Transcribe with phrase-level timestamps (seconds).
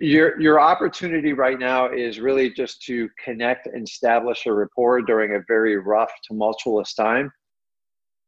[0.00, 5.34] your your opportunity right now is really just to connect and establish a rapport during
[5.34, 7.32] a very rough tumultuous time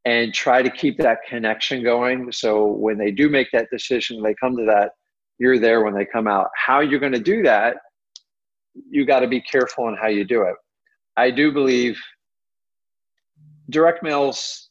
[0.05, 2.33] and try to keep that connection going.
[2.33, 4.93] So when they do make that decision they come to that
[5.39, 6.49] you're there when they come out.
[6.55, 7.77] How you're going to do that
[8.91, 10.55] you got to be careful on how you do it.
[11.17, 11.99] I do believe
[13.69, 14.69] direct mails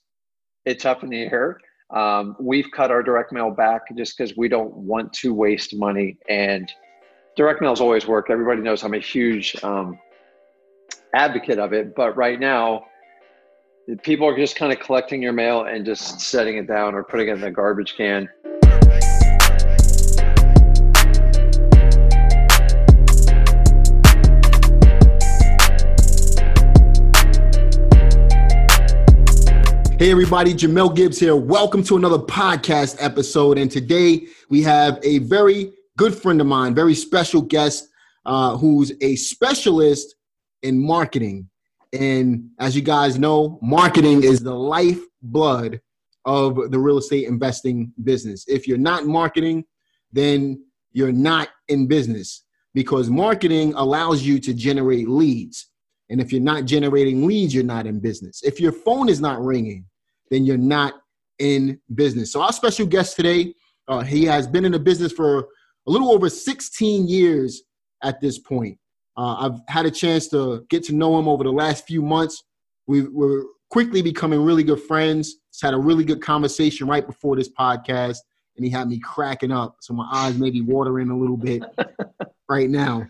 [0.65, 1.57] it's up in the air.
[1.95, 6.17] Um, we've cut our direct mail back just because we don't want to waste money
[6.29, 6.71] and
[7.39, 8.29] direct mails always work.
[8.29, 9.97] Everybody knows I'm a huge um,
[11.13, 12.87] advocate of it, but right now,
[14.03, 17.29] people are just kind of collecting your mail and just setting it down or putting
[17.29, 18.27] it in the garbage can.
[29.97, 31.37] Hey, everybody, Jamel Gibbs here.
[31.37, 33.57] Welcome to another podcast episode.
[33.57, 37.89] And today we have a very good friend of mine, very special guest,
[38.25, 40.15] uh, who's a specialist
[40.63, 41.49] in marketing.
[41.91, 45.81] And as you guys know, marketing is the lifeblood
[46.23, 48.45] of the real estate investing business.
[48.47, 49.65] If you're not marketing,
[50.13, 55.67] then you're not in business because marketing allows you to generate leads.
[56.09, 58.41] And if you're not generating leads, you're not in business.
[58.41, 59.83] If your phone is not ringing,
[60.31, 60.93] then you're not
[61.39, 62.31] in business.
[62.31, 63.53] So, our special guest today,
[63.89, 65.49] uh, he has been in the business for
[65.89, 67.63] a little over 16 years
[68.03, 68.77] at this point.
[69.17, 72.43] Uh, I've had a chance to get to know him over the last few months.
[72.87, 75.37] We were quickly becoming really good friends.
[75.51, 78.19] Just had a really good conversation right before this podcast,
[78.55, 79.77] and he had me cracking up.
[79.81, 81.63] So my eyes may be watering a little bit
[82.49, 83.07] right now.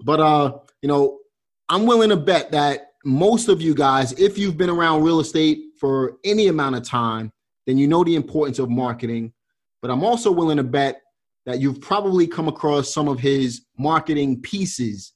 [0.00, 1.20] But uh, you know,
[1.68, 5.60] I'm willing to bet that most of you guys, if you've been around real estate
[5.78, 7.32] for any amount of time,
[7.66, 9.32] then you know the importance of marketing.
[9.80, 11.00] But I'm also willing to bet
[11.46, 15.12] that you've probably come across some of his marketing pieces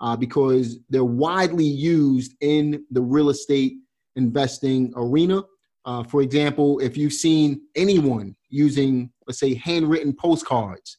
[0.00, 3.74] uh, because they're widely used in the real estate
[4.16, 5.42] investing arena.
[5.84, 10.98] Uh, for example, if you've seen anyone using, let's say, handwritten postcards,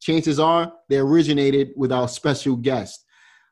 [0.00, 3.04] chances are they originated with our special guest.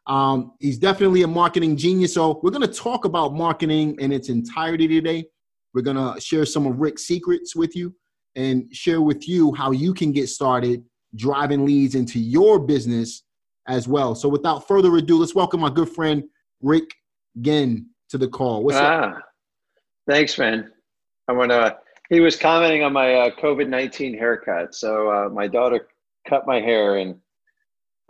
[0.07, 2.15] Um, he's definitely a marketing genius.
[2.15, 5.27] So we're going to talk about marketing in its entirety today.
[5.75, 7.95] We're going to share some of Rick's secrets with you
[8.37, 10.85] and share with you how you can get started
[11.17, 13.25] driving leads into your business
[13.67, 14.15] as well.
[14.15, 16.25] So without further ado, let's welcome my good friend
[16.63, 16.91] Rick
[17.41, 18.65] Genn to the call.
[18.65, 19.23] What's ah, up?
[20.09, 20.71] Thanks, man.
[21.29, 21.79] I want to.
[22.09, 24.75] He was commenting on my uh, COVID nineteen haircut.
[24.75, 25.87] So uh, my daughter
[26.29, 27.17] cut my hair, and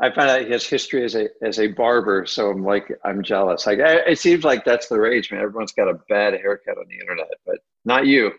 [0.00, 2.24] I found out his history as a as a barber.
[2.24, 3.66] So I'm like, I'm jealous.
[3.66, 5.42] Like it seems like that's the rage, man.
[5.42, 8.32] Everyone's got a bad haircut on the internet, but not you.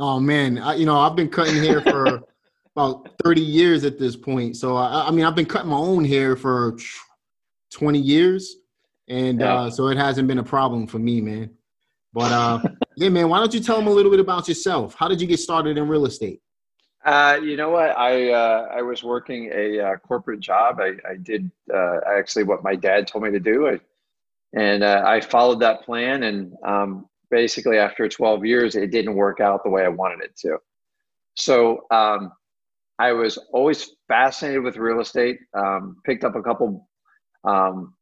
[0.00, 2.22] Oh man, I, you know I've been cutting hair for
[2.76, 4.56] about thirty years at this point.
[4.56, 6.78] So I, I, mean I've been cutting my own hair for
[7.70, 8.56] twenty years,
[9.08, 9.54] and yeah.
[9.54, 11.50] uh, so it hasn't been a problem for me, man.
[12.14, 12.62] But uh,
[12.96, 14.94] yeah, man, why don't you tell them a little bit about yourself?
[14.94, 16.40] How did you get started in real estate?
[17.04, 17.90] Uh, you know what?
[17.90, 20.80] I uh, I was working a uh, corporate job.
[20.80, 23.80] I, I did uh, actually what my dad told me to do, I,
[24.54, 26.22] and uh, I followed that plan.
[26.22, 30.36] And um, basically after 12 years, it didn't work out the way I wanted it
[30.38, 30.58] to.
[31.34, 32.32] So um,
[32.98, 35.38] I was always fascinated with real estate.
[35.54, 36.88] Um, picked up a couple.
[37.44, 37.94] Um,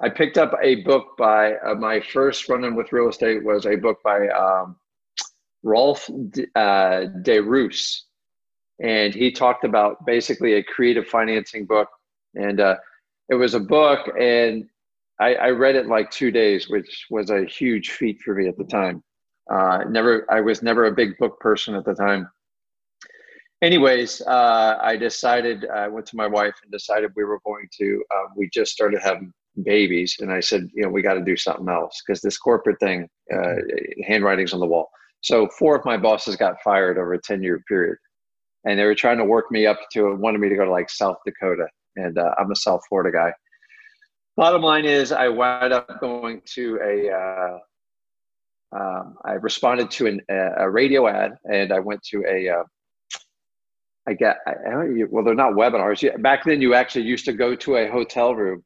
[0.00, 3.74] I picked up a book by uh, my first run-in with real estate was a
[3.74, 4.76] book by um,
[5.64, 6.08] Rolf
[6.54, 8.06] uh, de Roos,
[8.80, 11.88] and he talked about basically a creative financing book.
[12.36, 12.76] And uh,
[13.28, 14.68] it was a book, and
[15.20, 18.48] I, I, read it in like two days, which was a huge feat for me
[18.48, 19.02] at the time.
[19.50, 22.28] Uh, never, I was never a big book person at the time.
[23.60, 28.04] Anyways, uh, I decided I went to my wife and decided we were going to.
[28.14, 29.32] Uh, we just started having
[29.64, 32.78] babies, and I said, you know, we got to do something else because this corporate
[32.78, 33.54] thing, uh,
[34.06, 34.88] handwriting's on the wall.
[35.22, 37.96] So four of my bosses got fired over a ten-year period,
[38.64, 40.88] and they were trying to work me up to wanted me to go to like
[40.88, 43.32] South Dakota, and uh, I'm a South Florida guy
[44.38, 47.10] Bottom line is, I wound up going to a.
[47.10, 47.58] Uh,
[48.70, 52.48] um, I responded to an, a radio ad, and I went to a.
[52.48, 52.62] Uh,
[54.06, 54.52] I get I,
[55.10, 56.22] well, they're not webinars.
[56.22, 58.62] Back then, you actually used to go to a hotel room,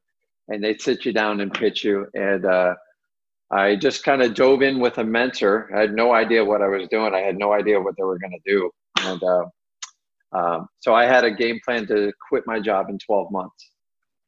[0.48, 2.06] and they'd sit you down and pitch you.
[2.12, 2.74] And uh,
[3.50, 5.70] I just kind of dove in with a mentor.
[5.74, 7.14] I had no idea what I was doing.
[7.14, 8.70] I had no idea what they were going to do,
[9.00, 9.44] and uh,
[10.32, 13.71] um, so I had a game plan to quit my job in 12 months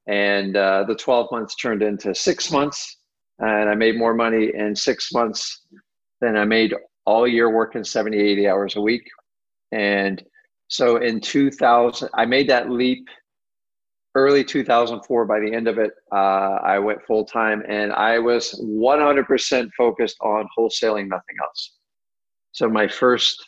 [0.06, 2.98] and uh, the 12 months turned into six months
[3.38, 5.62] and i made more money in six months
[6.20, 6.74] than i made
[7.06, 9.08] all year working 70 80 hours a week.
[9.72, 10.22] And
[10.68, 13.08] so in 2000 i made that leap
[14.14, 18.60] early 2004 by the end of it uh, i went full time and i was
[18.62, 21.76] 100% focused on wholesaling nothing else.
[22.52, 23.44] So my first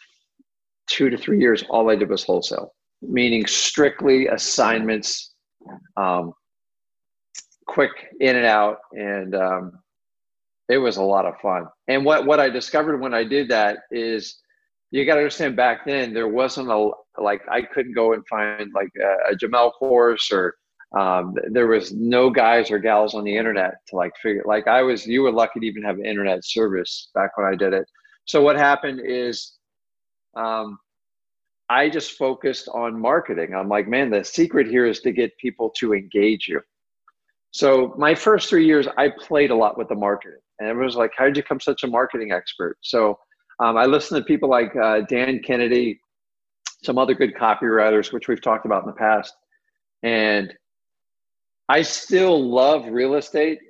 [0.89, 5.35] two to three years all i did was wholesale meaning strictly assignments
[5.97, 6.33] um,
[7.67, 7.91] quick
[8.21, 9.79] in and out and um,
[10.69, 13.81] it was a lot of fun and what, what i discovered when i did that
[13.91, 14.41] is
[14.91, 18.71] you got to understand back then there wasn't a like I couldn't go and find
[18.75, 20.57] like a, a Jamel course or
[20.97, 24.83] um, there was no guys or gals on the internet to like figure like I
[24.83, 27.89] was you were lucky to even have internet service back when I did it.
[28.25, 29.53] So what happened is
[30.35, 30.79] um,
[31.69, 33.55] I just focused on marketing.
[33.55, 36.61] I'm like, man, the secret here is to get people to engage you.
[37.57, 41.13] So my first three years, I played a lot with the marketing, and was like,
[41.17, 42.77] how did you become such a marketing expert?
[42.83, 43.19] So
[43.61, 45.99] um, I listened to people like uh, Dan Kennedy,
[46.85, 49.33] some other good copywriters, which we've talked about in the past.
[50.03, 50.53] And
[51.71, 53.61] I still love real estate,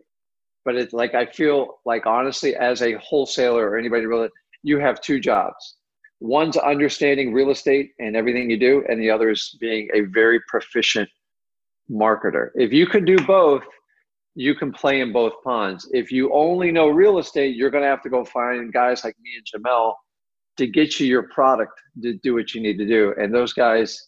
[0.65, 4.31] but it's like I feel like honestly, as a wholesaler or anybody really,
[4.65, 5.77] you have two jobs.
[6.19, 10.41] One's understanding real estate and everything you do, and the other is being a very
[10.49, 11.09] proficient
[11.89, 12.49] marketer.
[12.57, 13.63] If you can do both,
[14.37, 15.89] you can play in both ponds.
[15.93, 19.17] If you only know real estate, you're going to have to go find guys like
[19.21, 19.95] me and Jamel
[20.59, 21.73] to get you your product
[22.03, 23.15] to do what you need to do.
[23.19, 23.99] And those guys,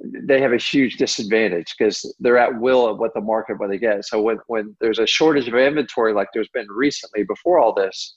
[0.00, 3.78] they have a huge disadvantage because they're at will of what the market what they
[3.78, 4.04] get.
[4.06, 8.16] So when when there's a shortage of inventory, like there's been recently before all this,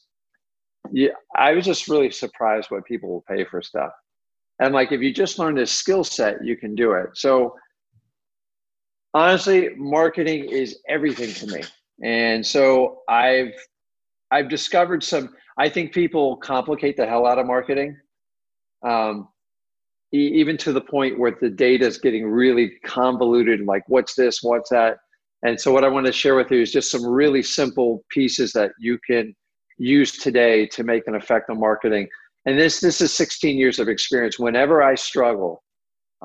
[0.92, 3.92] yeah, I was just really surprised what people will pay for stuff.
[4.60, 7.10] And like if you just learn this skill set, you can do it.
[7.16, 7.56] So
[9.16, 11.64] honestly, marketing is everything to me.
[12.04, 13.54] And so I've
[14.30, 15.34] I've discovered some.
[15.58, 17.98] I think people complicate the hell out of marketing,
[18.86, 19.30] um,
[20.14, 23.66] e- even to the point where the data is getting really convoluted.
[23.66, 24.44] Like, what's this?
[24.44, 24.98] What's that?
[25.44, 28.52] And so, what I want to share with you is just some really simple pieces
[28.54, 29.34] that you can
[29.78, 32.10] use today to make an effect on marketing.
[32.46, 34.38] And this this is 16 years of experience.
[34.38, 35.64] Whenever I struggle,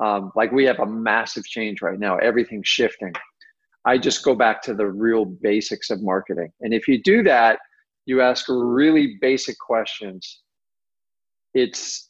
[0.01, 3.13] um, like we have a massive change right now, everything's shifting.
[3.85, 6.51] I just go back to the real basics of marketing.
[6.61, 7.59] And if you do that,
[8.05, 10.41] you ask really basic questions,
[11.53, 12.09] it's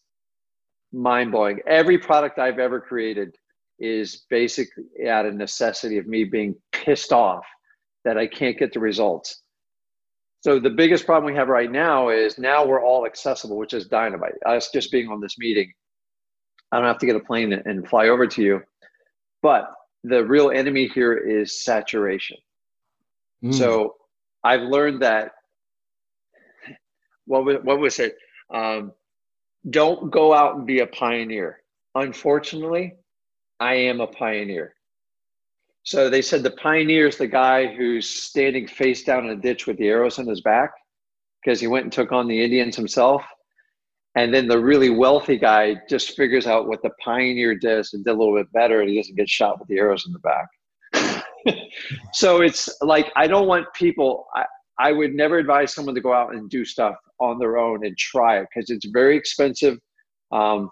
[0.94, 1.60] mind blowing.
[1.68, 3.36] Every product I've ever created
[3.80, 7.46] is basically out of necessity of me being pissed off
[8.06, 9.42] that I can't get the results.
[10.42, 13.88] So the biggest problem we have right now is now we're all accessible, which is
[13.88, 14.34] dynamite.
[14.46, 15.72] Us just being on this meeting
[16.72, 18.62] I don't have to get a plane and fly over to you.
[19.42, 19.72] But
[20.04, 22.38] the real enemy here is saturation.
[23.44, 23.54] Mm.
[23.54, 23.96] So
[24.44, 25.34] I've learned that.
[27.26, 28.18] What was, what was it?
[28.54, 28.94] Um,
[29.70, 31.62] don't go out and be a pioneer.
[31.96, 32.94] Unfortunately,
[33.60, 34.74] I am a pioneer.
[35.84, 39.68] So they said the pioneer is the guy who's standing face down in a ditch
[39.68, 40.72] with the arrows in his back
[41.44, 43.24] because he went and took on the Indians himself.
[44.16, 48.12] And then the really wealthy guy just figures out what the pioneer does and did
[48.12, 51.58] a little bit better, and he doesn't get shot with the arrows in the back.
[52.14, 54.28] so it's like I don't want people.
[54.36, 54.46] I,
[54.78, 57.98] I would never advise someone to go out and do stuff on their own and
[57.98, 59.78] try it because it's very expensive.
[60.32, 60.70] Um,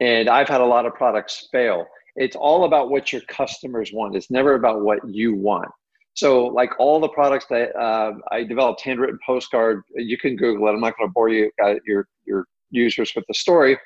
[0.00, 1.86] and I've had a lot of products fail.
[2.16, 4.16] It's all about what your customers want.
[4.16, 5.70] It's never about what you want.
[6.14, 10.72] So, like all the products that uh, I developed, handwritten postcard, you can Google it.
[10.72, 13.78] I'm not going to bore you, uh, your your users with the story,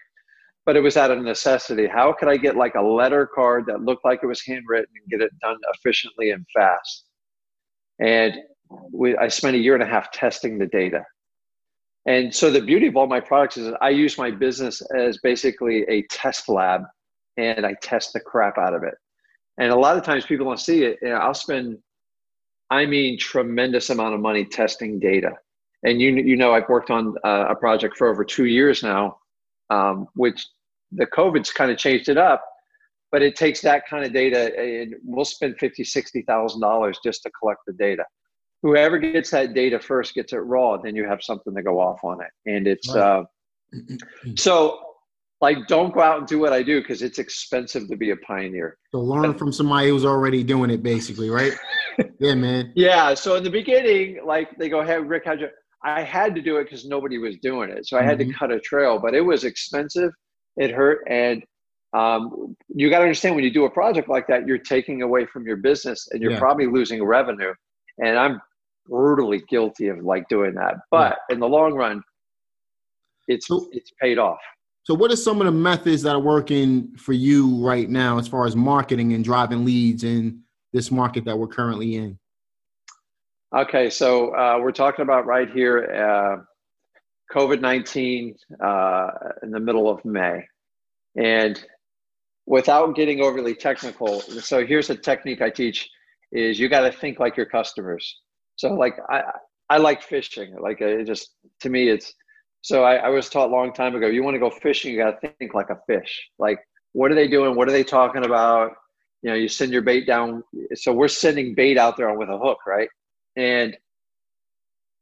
[0.67, 1.87] but it was out of necessity.
[1.87, 5.11] How could I get like a letter card that looked like it was handwritten and
[5.11, 7.05] get it done efficiently and fast?
[8.01, 8.35] And
[8.93, 11.05] we, I spent a year and a half testing the data.
[12.07, 15.85] And so the beauty of all my products is I use my business as basically
[15.89, 16.83] a test lab,
[17.37, 18.95] and I test the crap out of it.
[19.59, 20.99] And a lot of times people don't see it.
[21.03, 21.79] Know, I'll spend
[22.75, 25.33] I mean, tremendous amount of money testing data.
[25.85, 29.19] And you, you know, I've worked on uh, a project for over two years now,
[29.71, 30.45] um, which
[30.91, 32.45] the COVID's kind of changed it up,
[33.13, 37.23] but it takes that kind of data and we'll spend fifty, sixty thousand dollars just
[37.23, 38.05] to collect the data.
[38.63, 42.03] Whoever gets that data first gets it raw, then you have something to go off
[42.03, 42.51] on it.
[42.51, 43.21] And it's right.
[43.21, 43.25] uh,
[44.37, 44.81] so
[45.41, 48.17] like don't go out and do what I do because it's expensive to be a
[48.17, 48.79] pioneer.
[48.93, 51.53] So learn from somebody who's already doing it, basically, right?
[52.19, 52.73] yeah, man.
[52.75, 53.15] Yeah.
[53.15, 55.49] So in the beginning, like they go, "Hey, Rick, how'd you?"
[55.83, 58.31] I had to do it because nobody was doing it, so I had mm-hmm.
[58.31, 58.99] to cut a trail.
[58.99, 60.13] But it was expensive.
[60.57, 61.45] It hurt, and
[61.95, 65.27] um, you got to understand when you do a project like that, you're taking away
[65.27, 66.39] from your business, and you're yeah.
[66.39, 67.53] probably losing revenue.
[68.03, 68.41] And I'm
[68.87, 70.75] brutally guilty of like doing that.
[70.91, 71.35] But yeah.
[71.35, 72.03] in the long run,
[73.29, 74.41] it's so, it's paid off.
[74.85, 78.29] So, what are some of the methods that are working for you right now as
[78.29, 80.43] far as marketing and driving leads in
[80.75, 82.19] this market that we're currently in?
[83.57, 86.43] Okay, so uh, we're talking about right here uh,
[87.35, 89.09] COVID 19 uh,
[89.43, 90.45] in the middle of May.
[91.17, 91.65] And
[92.45, 95.89] without getting overly technical, so here's a technique I teach
[96.31, 98.21] is you got to think like your customers.
[98.57, 99.23] So like I,
[99.71, 100.55] I like fishing.
[100.61, 102.13] Like it just, to me, it's,
[102.65, 104.99] so I, I was taught a long time ago, you want to go fishing, you
[104.99, 106.31] got to think like a fish.
[106.39, 106.59] Like,
[106.93, 107.57] what are they doing?
[107.57, 108.73] What are they talking about?
[109.21, 110.43] You know, you send your bait down.
[110.73, 112.89] So we're sending bait out there with a hook, right?
[113.37, 113.77] And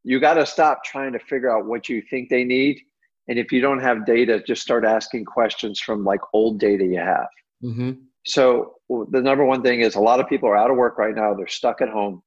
[0.02, 2.80] you got to stop trying to figure out what you think they need.
[3.28, 6.98] And if you don't have data, just start asking questions from like old data you
[6.98, 7.28] have.
[7.62, 7.92] Mm-hmm.
[8.26, 11.14] So the number one thing is a lot of people are out of work right
[11.14, 11.32] now.
[11.34, 12.24] They're stuck at home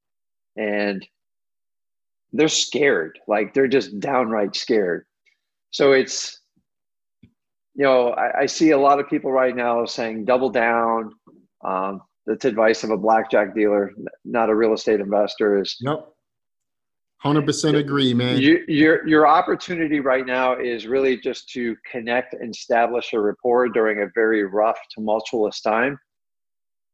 [0.55, 1.05] and
[2.31, 3.19] they're scared.
[3.27, 5.05] Like they're just downright scared.
[5.75, 6.39] So it's,
[7.73, 11.11] you know, I, I see a lot of people right now saying double down.
[11.65, 13.91] Um, that's advice of a blackjack dealer,
[14.23, 15.59] not a real estate investor.
[15.59, 16.07] Is yep.
[17.17, 18.39] Hundred percent agree, man.
[18.39, 23.67] You, your your opportunity right now is really just to connect and establish a rapport
[23.67, 25.99] during a very rough, tumultuous time,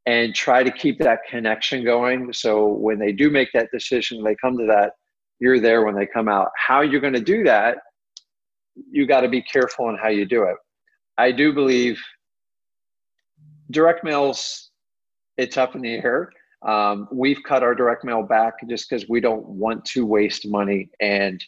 [0.07, 2.33] and try to keep that connection going.
[2.33, 4.93] So when they do make that decision, they come to that.
[5.39, 6.49] You're there when they come out.
[6.57, 7.77] How you're going to do that,
[8.91, 10.55] you got to be careful on how you do it.
[11.17, 12.01] I do believe
[13.69, 14.71] direct mails
[15.37, 16.31] it's up in the air.
[16.61, 20.89] Um, we've cut our direct mail back just because we don't want to waste money.
[20.99, 21.43] And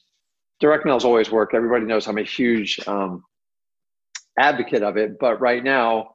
[0.59, 1.51] direct mails always work.
[1.53, 3.23] Everybody knows I'm a huge um,
[4.39, 5.19] advocate of it.
[5.19, 6.11] But right now,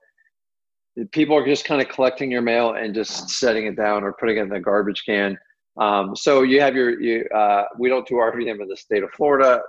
[1.13, 4.39] people are just kind of collecting your mail and just setting it down or putting
[4.39, 5.39] it in the garbage can.
[5.77, 9.11] Um, so you have your, you, uh, we don't do RVM in the state of
[9.13, 9.61] Florida.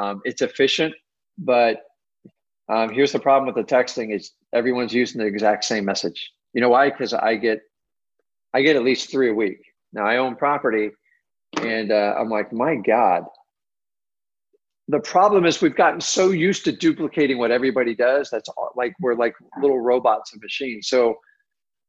[0.00, 0.94] Um, it's efficient,
[1.36, 1.82] but
[2.68, 6.30] um, here's the problem with the texting is everyone's using the exact same message.
[6.54, 6.90] You know why?
[6.90, 7.60] Because I get
[8.54, 9.60] I get at least three a week.
[9.92, 10.90] Now I own property,
[11.60, 13.24] and uh, I'm like, my God.
[14.88, 18.28] The problem is we've gotten so used to duplicating what everybody does.
[18.30, 20.88] That's all, like we're like little robots and machines.
[20.88, 21.16] So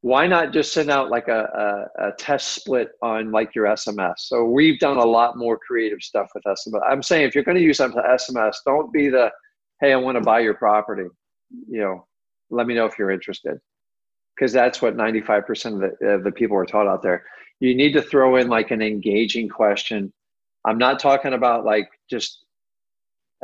[0.02, 4.18] why not just send out like a, a, a, test split on like your SMS?
[4.18, 6.80] So we've done a lot more creative stuff with SMS.
[6.84, 9.30] I'm saying if you're going to use SMS, don't be the,
[9.80, 11.08] hey, I want to buy your property.
[11.68, 12.06] You know,
[12.50, 13.58] let me know if you're interested
[14.34, 17.24] because that's what 95% of the, of the people are taught out there.
[17.60, 20.12] You need to throw in like an engaging question.
[20.64, 22.44] I'm not talking about like just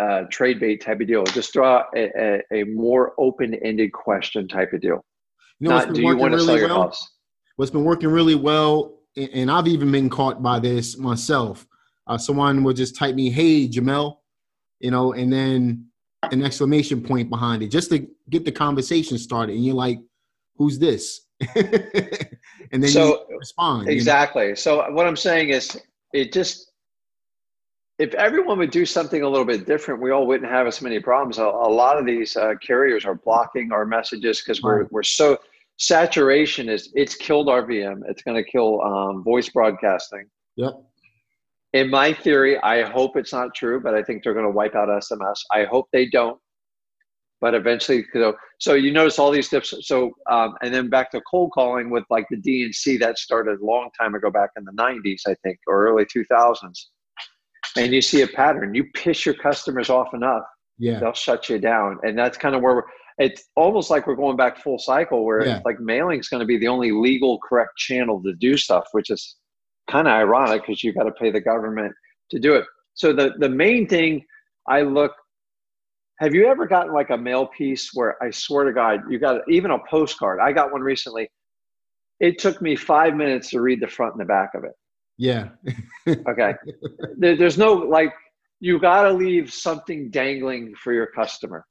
[0.01, 1.23] uh, trade bait type of deal.
[1.23, 5.05] Just throw a, a, a more open ended question type of deal.
[5.61, 6.83] You know, not, do you want to really sell your well?
[6.83, 7.13] house?
[7.57, 11.67] What's been working really well, and I've even been caught by this myself.
[12.07, 14.19] Uh, someone will just type me, "Hey, Jamel,"
[14.81, 15.89] you know, and then
[16.31, 19.57] an exclamation point behind it, just to get the conversation started.
[19.57, 19.99] And you're like,
[20.57, 21.23] who's this?
[21.55, 23.89] and then so, you respond.
[23.89, 24.45] Exactly.
[24.45, 24.55] You know?
[24.55, 25.81] So what I'm saying is
[26.13, 26.68] it just
[27.99, 31.01] if everyone would do something a little bit different, we all wouldn't have as many
[31.01, 31.39] problems.
[31.39, 35.39] A, a lot of these uh, carriers are blocking our messages because we're we're so
[35.79, 38.03] saturation is it's killed RVM.
[38.09, 40.27] It's going to kill um, voice broadcasting.
[40.57, 40.75] Yep.
[41.75, 44.75] In my theory, I hope it's not true, but I think they're going to wipe
[44.75, 45.39] out SMS.
[45.53, 46.39] I hope they don't
[47.41, 51.21] but eventually so, so you notice all these tips so um, and then back to
[51.23, 54.73] cold calling with like the dnc that started a long time ago back in the
[54.73, 56.87] 90s i think or early 2000s
[57.77, 60.43] and you see a pattern you piss your customers off enough
[60.79, 62.83] yeah they'll shut you down and that's kind of where we're
[63.19, 65.61] it's almost like we're going back full cycle where yeah.
[65.65, 69.11] like mailing is going to be the only legal correct channel to do stuff which
[69.11, 69.37] is
[69.91, 71.93] kind of ironic because you got to pay the government
[72.31, 74.25] to do it so the the main thing
[74.69, 75.13] i look
[76.19, 79.43] have you ever gotten like a mail piece where I swear to God, you got
[79.49, 80.41] even a postcard?
[80.41, 81.31] I got one recently.
[82.19, 84.73] It took me five minutes to read the front and the back of it.
[85.19, 85.49] Yeah.
[86.09, 86.55] okay.
[87.17, 88.13] There, there's no like,
[88.61, 91.67] you got to leave something dangling for your customer.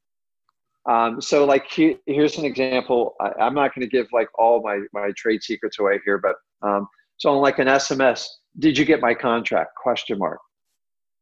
[0.90, 3.16] Um, so like he, here's an example.
[3.20, 6.36] I, am not going to give like all my my trade secrets away here, but
[6.62, 6.88] um,
[7.18, 8.26] so on like an SMS,
[8.60, 9.72] did you get my contract?
[9.76, 10.40] Question mark.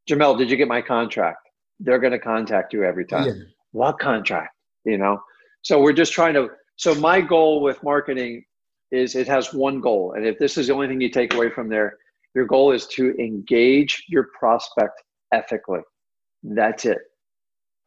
[0.09, 1.45] Jamel, did you get my contract?
[1.79, 3.27] they're going to contact you every time.
[3.27, 3.33] Yeah.
[3.71, 4.55] What contract?
[4.85, 5.19] You know?
[5.61, 6.49] So we're just trying to.
[6.77, 8.43] So my goal with marketing
[8.91, 10.13] is it has one goal.
[10.15, 11.97] And if this is the only thing you take away from there,
[12.35, 15.01] your goal is to engage your prospect
[15.31, 15.81] ethically.
[16.43, 16.99] That's it.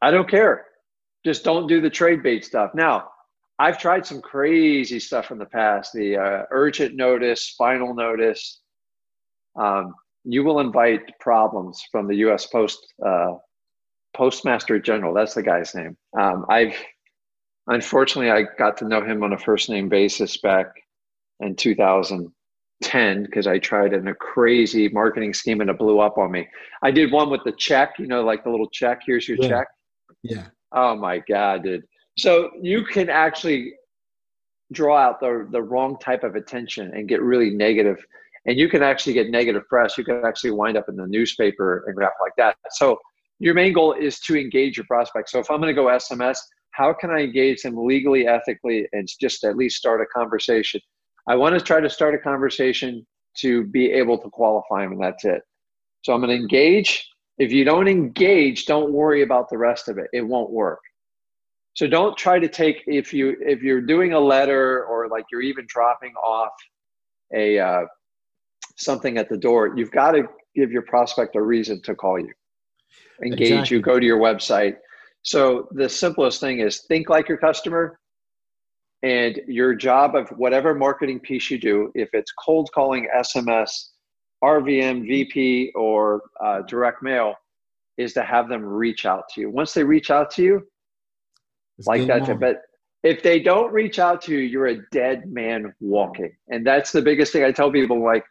[0.00, 0.64] I don't care.
[1.24, 2.70] Just don't do the trade bait stuff.
[2.74, 3.10] Now,
[3.58, 8.60] I've tried some crazy stuff in the past the uh, urgent notice, final notice.
[9.56, 13.34] Um, you will invite problems from the US Post uh,
[14.16, 15.12] Postmaster General.
[15.12, 15.96] That's the guy's name.
[16.18, 16.76] Um, I've
[17.66, 20.66] unfortunately I got to know him on a first name basis back
[21.40, 21.56] in
[22.82, 26.48] 2010 because I tried in a crazy marketing scheme and it blew up on me.
[26.82, 29.00] I did one with the check, you know, like the little check.
[29.06, 29.48] Here's your yeah.
[29.48, 29.66] check.
[30.22, 30.46] Yeah.
[30.72, 31.84] Oh my god, dude.
[32.16, 33.74] So you can actually
[34.72, 37.96] draw out the the wrong type of attention and get really negative
[38.46, 41.84] and you can actually get negative press you can actually wind up in the newspaper
[41.86, 42.98] and crap like that so
[43.38, 46.36] your main goal is to engage your prospects so if i'm going to go sms
[46.72, 50.78] how can i engage them legally ethically and just at least start a conversation
[51.28, 53.06] i want to try to start a conversation
[53.36, 55.42] to be able to qualify them and that's it.
[56.02, 57.08] So i'm going to engage.
[57.38, 60.08] If you don't engage don't worry about the rest of it.
[60.12, 60.80] It won't work.
[61.74, 65.42] So don't try to take if you if you're doing a letter or like you're
[65.42, 66.52] even dropping off
[67.34, 67.82] a uh,
[68.76, 70.22] something at the door you've got to
[70.56, 72.32] give your prospect a reason to call you.
[73.24, 73.76] Engage exactly.
[73.76, 74.76] you go to your website.
[75.22, 77.97] So the simplest thing is think like your customer
[79.02, 83.90] and your job of whatever marketing piece you do if it's cold calling sms
[84.42, 87.34] rvm vp or uh, direct mail
[87.96, 90.66] is to have them reach out to you once they reach out to you
[91.78, 92.40] it's like that.
[92.40, 92.62] But
[93.02, 96.32] if they don't reach out to you, you're a dead man walking.
[96.48, 98.24] And that's the biggest thing I tell people like,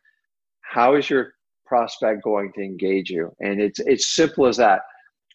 [0.61, 1.33] how is your
[1.65, 3.33] prospect going to engage you?
[3.39, 4.81] And it's it's simple as that.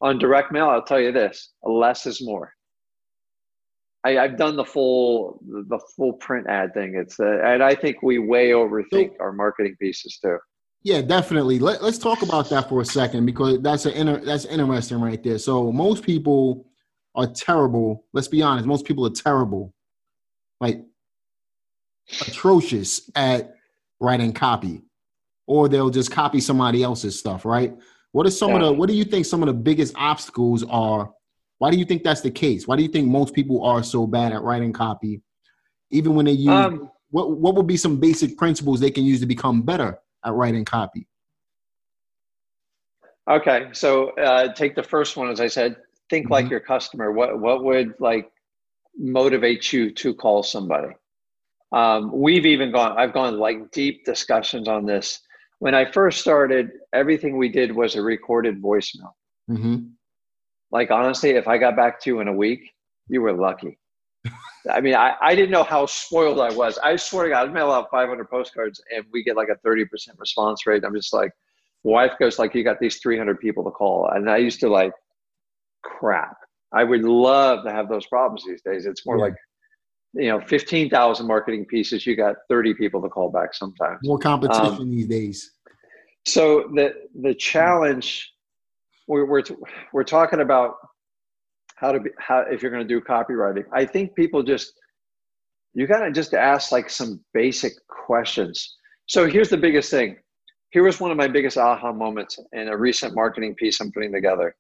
[0.03, 2.53] On direct mail, I'll tell you this: less is more.
[4.05, 6.95] I, have done the full the full print ad thing.
[6.97, 10.39] It's uh, and I think we way overthink our marketing pieces too.
[10.85, 11.61] Yeah, definitely.
[11.61, 15.23] Let, us talk about that for a second because that's an inter, that's interesting right
[15.23, 15.39] there.
[15.39, 16.67] So most people
[17.15, 18.05] are terrible.
[18.13, 19.73] Let's be honest, most people are terrible,
[20.61, 20.83] like
[22.27, 23.55] atrocious at
[24.01, 24.83] writing copy,
[25.47, 27.73] or they'll just copy somebody else's stuff, right?
[28.11, 28.57] What are some yeah.
[28.57, 31.13] of the what do you think some of the biggest obstacles are?
[31.63, 32.67] Why do you think that's the case?
[32.67, 35.23] Why do you think most people are so bad at writing copy?
[35.93, 39.21] Even when they use um, what what would be some basic principles they can use
[39.21, 41.07] to become better at writing copy?
[43.31, 45.77] Okay, so uh, take the first one as I said,
[46.11, 46.33] think mm-hmm.
[46.33, 47.13] like your customer.
[47.13, 48.33] What what would like
[48.99, 50.95] motivate you to call somebody?
[51.71, 52.99] Um, we've even gone.
[52.99, 55.21] I've gone like deep discussions on this.
[55.61, 59.13] When I first started, everything we did was a recorded voicemail.
[59.49, 59.77] Mm-hmm.
[60.73, 62.73] Like honestly, if I got back to you in a week,
[63.09, 63.79] you were lucky.
[64.71, 66.79] I mean, I, I didn't know how spoiled I was.
[66.79, 69.87] I swear to God, I'd mail out 500 postcards and we get like a 30%
[70.19, 70.85] response rate.
[70.85, 71.33] I'm just like,
[71.83, 74.09] wife goes like, you got these 300 people to call.
[74.09, 74.93] And I used to like
[75.83, 76.37] crap.
[76.73, 78.87] I would love to have those problems these days.
[78.87, 79.25] It's more yeah.
[79.25, 79.35] like,
[80.15, 83.99] you know, 15,000 marketing pieces, you got 30 people to call back sometimes.
[84.05, 85.53] More competition um, these days.
[86.25, 88.32] So the, the challenge
[89.09, 89.43] we're, we're,
[89.93, 90.75] we're talking about
[91.77, 94.73] how to be, how, if you're going to do copywriting, I think people just,
[95.75, 98.77] you got to just ask like some basic questions.
[99.07, 100.17] So here's the biggest thing.
[100.71, 104.13] Here was one of my biggest aha moments in a recent marketing piece I'm putting
[104.13, 104.55] together.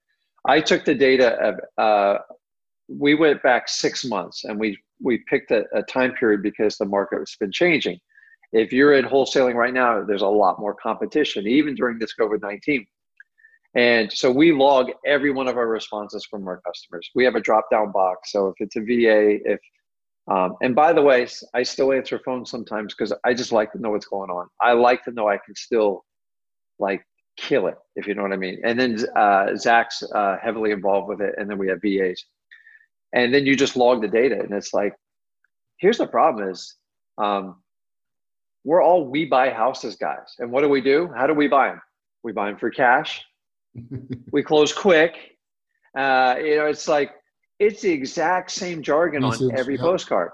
[0.47, 2.19] I took the data of, uh,
[2.89, 6.85] we went back six months and we, we picked a, a time period because the
[6.85, 7.99] market has been changing.
[8.53, 12.43] If you're in wholesaling right now, there's a lot more competition, even during this COVID
[12.43, 12.85] 19.
[13.75, 17.11] And so we log every one of our responses from our customers.
[17.15, 18.31] We have a drop down box.
[18.33, 19.61] So if it's a VA, if,
[20.31, 23.81] um, and by the way, I still answer phones sometimes because I just like to
[23.81, 24.49] know what's going on.
[24.61, 26.05] I like to know I can still
[26.79, 27.03] like
[27.37, 28.61] kill it, if you know what I mean.
[28.63, 32.25] And then uh, Zach's uh, heavily involved with it, and then we have VAs.
[33.15, 34.95] And then you just log the data, and it's like,
[35.79, 36.77] here's the problem: is
[37.19, 37.57] um,
[38.65, 41.11] we're all we buy houses guys, and what do we do?
[41.17, 41.81] How do we buy them?
[42.23, 43.25] We buy them for cash.
[44.33, 45.15] We close quick.
[45.97, 47.13] Uh, you know, it's like
[47.59, 50.31] it's the exact same jargon on every postcard.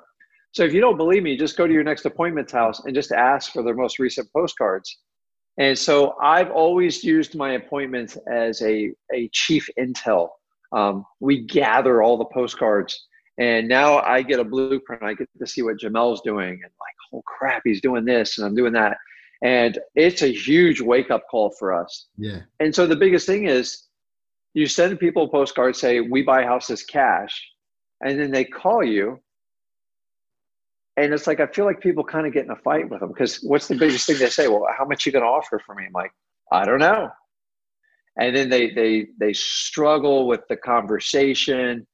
[0.53, 3.13] So if you don't believe me, just go to your next appointment house and just
[3.13, 4.99] ask for their most recent postcards
[5.59, 10.29] and so I've always used my appointments as a, a chief intel.
[10.71, 13.07] Um, we gather all the postcards,
[13.39, 15.03] and now I get a blueprint.
[15.03, 18.47] I get to see what Jamel's doing, and like, oh crap, he's doing this, and
[18.47, 18.97] I'm doing that.
[19.43, 22.09] And it's a huge wake up call for us.
[22.17, 22.41] Yeah.
[22.61, 23.85] And so the biggest thing is
[24.55, 27.41] you send people postcards, say, we buy houses cash,
[28.05, 29.21] and then they call you
[30.99, 33.11] and it's like I feel like people kind of get in a fight with them
[33.11, 34.49] because what's the biggest thing they say?
[34.49, 35.85] Well, how much you going to offer for me?
[35.87, 36.11] I'm like,
[36.51, 37.09] I don't know.
[38.19, 41.87] And then they they they struggle with the conversation.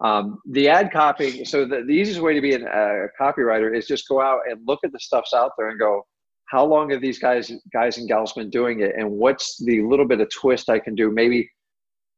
[0.00, 1.44] Um, the ad copy.
[1.44, 4.60] So the, the easiest way to be an, a copywriter is just go out and
[4.66, 6.06] look at the stuffs out there and go,
[6.54, 10.06] how long have these guys guys and gals been doing it, and what's the little
[10.06, 11.10] bit of twist I can do?
[11.10, 11.50] Maybe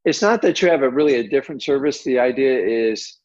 [0.05, 2.05] it's not that you have a really a different service.
[2.05, 2.55] The idea
[2.91, 3.19] is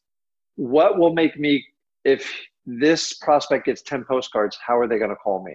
[0.56, 1.64] what will make me
[2.04, 2.32] if
[2.64, 5.54] this prospect gets 10 postcards, how are they going to call me?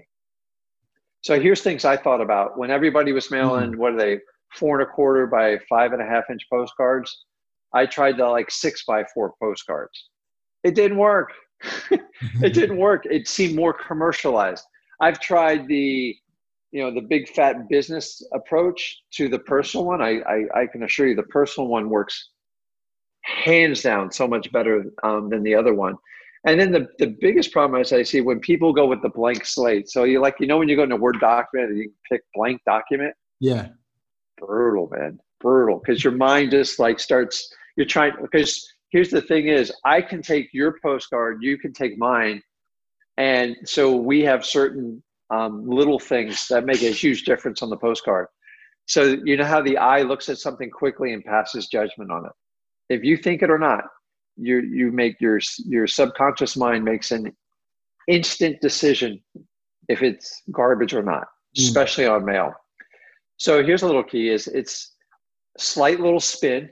[1.21, 3.79] So here's things I thought about when everybody was mailing, mm-hmm.
[3.79, 4.19] what are they,
[4.55, 7.25] four and a quarter by five and a half inch postcards?
[7.73, 10.09] I tried the like six by four postcards.
[10.63, 11.31] It didn't work.
[11.91, 13.05] it didn't work.
[13.05, 14.63] It seemed more commercialized.
[14.99, 16.15] I've tried the,
[16.71, 20.01] you know, the big fat business approach to the personal one.
[20.01, 22.29] I, I, I can assure you the personal one works
[23.23, 25.95] hands down so much better um, than the other one.
[26.45, 29.45] And then the, the biggest problem is I see when people go with the blank
[29.45, 29.89] slate.
[29.89, 32.21] So you like, you know, when you go into a Word document and you pick
[32.33, 33.13] blank document.
[33.39, 33.69] Yeah.
[34.37, 35.19] Brutal, man.
[35.41, 35.81] Brutal.
[35.83, 40.21] Because your mind just like starts, you're trying, because here's the thing is I can
[40.21, 42.41] take your postcard, you can take mine.
[43.17, 47.77] And so we have certain um, little things that make a huge difference on the
[47.77, 48.27] postcard.
[48.85, 52.31] So you know how the eye looks at something quickly and passes judgment on it.
[52.89, 53.83] If you think it or not,
[54.37, 57.35] you you make your your subconscious mind makes an
[58.07, 59.21] instant decision
[59.89, 61.27] if it's garbage or not,
[61.57, 61.63] mm.
[61.63, 62.53] especially on mail.
[63.37, 64.95] So here's a little key: is it's
[65.57, 66.69] slight little spin,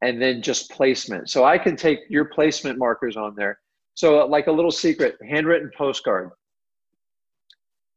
[0.00, 1.28] and then just placement.
[1.28, 3.58] So I can take your placement markers on there.
[3.96, 6.30] So uh, like a little secret, handwritten postcard.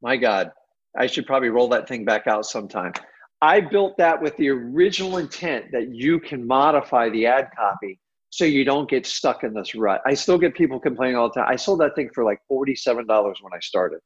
[0.01, 0.51] My God,
[0.97, 2.93] I should probably roll that thing back out sometime.
[3.41, 8.45] I built that with the original intent that you can modify the ad copy so
[8.45, 10.01] you don't get stuck in this rut.
[10.05, 11.49] I still get people complaining all the time.
[11.49, 13.07] I sold that thing for like $47
[13.41, 13.99] when I started.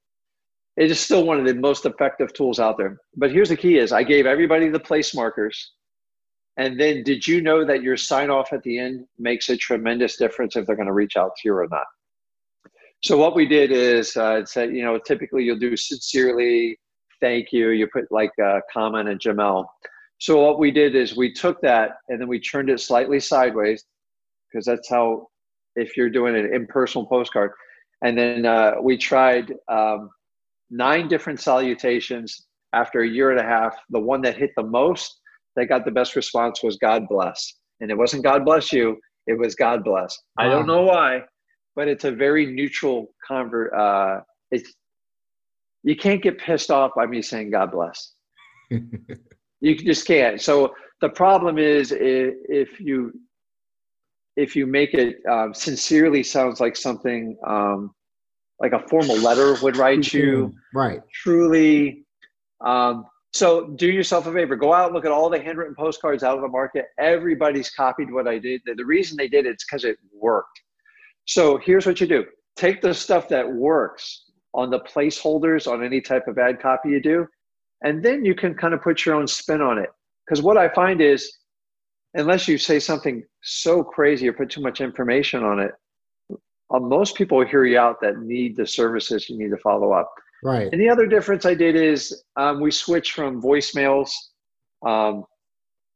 [0.77, 2.97] It is still one of the most effective tools out there.
[3.15, 5.73] But here's the key is I gave everybody the place markers.
[6.57, 10.17] And then did you know that your sign off at the end makes a tremendous
[10.17, 11.85] difference if they're going to reach out to you or not?
[13.01, 16.79] So what we did is uh, said, you know, typically you'll do sincerely,
[17.19, 17.69] thank you.
[17.69, 19.65] You put like a comment and Jamel.
[20.19, 23.83] So what we did is we took that and then we turned it slightly sideways
[24.47, 25.27] because that's how
[25.75, 27.51] if you're doing an impersonal postcard
[28.03, 30.09] and then uh, we tried um,
[30.69, 35.19] nine different salutations after a year and a half the one that hit the most
[35.55, 37.53] that got the best response was god bless.
[37.79, 40.17] And it wasn't god bless you it was god bless.
[40.37, 40.45] Wow.
[40.45, 41.21] i don't know why
[41.75, 44.73] but it's a very neutral convert uh, it's
[45.83, 48.13] you can't get pissed off by me saying god bless.
[49.63, 50.41] You just can't.
[50.41, 53.13] So the problem is if you
[54.35, 57.95] if you make it um, sincerely sounds like something um,
[58.59, 60.53] like a formal letter would write you.
[60.73, 60.99] right.
[61.13, 62.05] Truly
[62.59, 64.55] um, so do yourself a favor.
[64.55, 66.85] Go out and look at all the handwritten postcards out of the market.
[66.99, 68.61] Everybody's copied what i did.
[68.65, 70.61] The reason they did it's because it worked.
[71.25, 72.25] So here's what you do.
[72.55, 77.01] Take the stuff that works on the placeholders on any type of ad copy you
[77.01, 77.27] do
[77.83, 79.89] and then you can kind of put your own spin on it.
[80.25, 81.37] Because what i find is
[82.15, 85.71] unless you say something so crazy or put too much information on it,
[86.73, 90.11] uh, most people hear you out that need the services you need to follow up.
[90.43, 90.69] Right.
[90.71, 94.11] And the other difference I did is um, we switched from voicemails.
[94.85, 95.25] Um,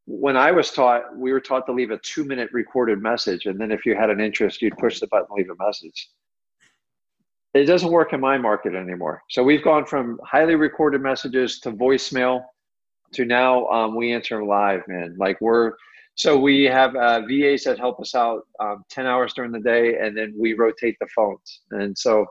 [0.05, 3.45] when I was taught, we were taught to leave a two minute recorded message.
[3.45, 6.09] And then if you had an interest, you'd push the button, leave a message.
[7.53, 9.21] It doesn't work in my market anymore.
[9.29, 12.43] So we've gone from highly recorded messages to voicemail
[13.13, 15.15] to now um, we answer live, man.
[15.17, 15.73] Like we're,
[16.15, 19.97] so we have uh, VAs that help us out um, 10 hours during the day,
[19.99, 21.61] and then we rotate the phones.
[21.71, 22.25] And so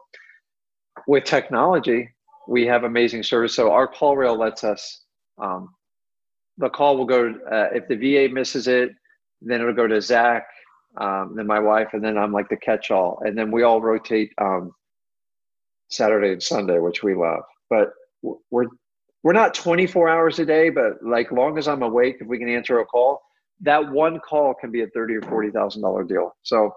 [1.07, 2.11] with technology,
[2.49, 3.55] we have amazing service.
[3.55, 5.03] So our CallRail lets us,
[5.39, 5.75] um,
[6.59, 8.91] the call will go, uh, if the VA misses it,
[9.43, 10.47] then it'll go to Zach,
[10.97, 13.21] um, then my wife, and then I'm like the catch all.
[13.25, 14.73] And then we all rotate um,
[15.89, 17.43] Saturday and Sunday, which we love.
[17.69, 17.93] But
[18.23, 18.67] we're,
[19.23, 22.49] we're not 24 hours a day, but like long as I'm awake, if we can
[22.49, 23.23] answer a call,
[23.61, 26.37] that one call can be a thirty or forty thousand dollar deal.
[26.43, 26.75] So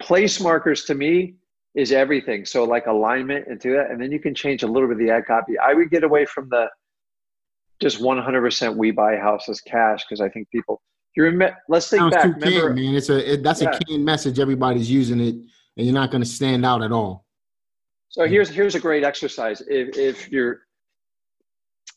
[0.00, 1.34] place markers to me
[1.76, 2.44] is everything.
[2.44, 5.10] So like alignment into that, and then you can change a little bit of the
[5.10, 5.58] ad copy.
[5.58, 6.68] I would get away from the
[7.80, 10.80] just one hundred percent we buy houses cash because I think people.
[11.16, 11.56] You remember?
[11.68, 12.24] Let's think Sounds back.
[12.24, 12.94] Too remember, man.
[12.94, 13.70] It's a it, that's yeah.
[13.70, 14.40] a keen message.
[14.40, 17.24] Everybody's using it, and you're not going to stand out at all.
[18.08, 19.62] So here's here's a great exercise.
[19.68, 20.60] If if you're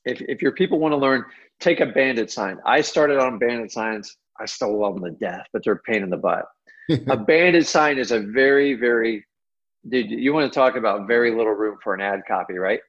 [0.06, 1.24] if if your people want to learn,
[1.60, 2.58] take a bandit sign.
[2.66, 4.18] I started on bandit signs.
[4.40, 6.46] I still love them to death, but they're a pain in the butt.
[7.08, 9.26] a bandit sign is a very, very,
[9.88, 12.80] dude, you want to talk about very little room for an ad copy, right?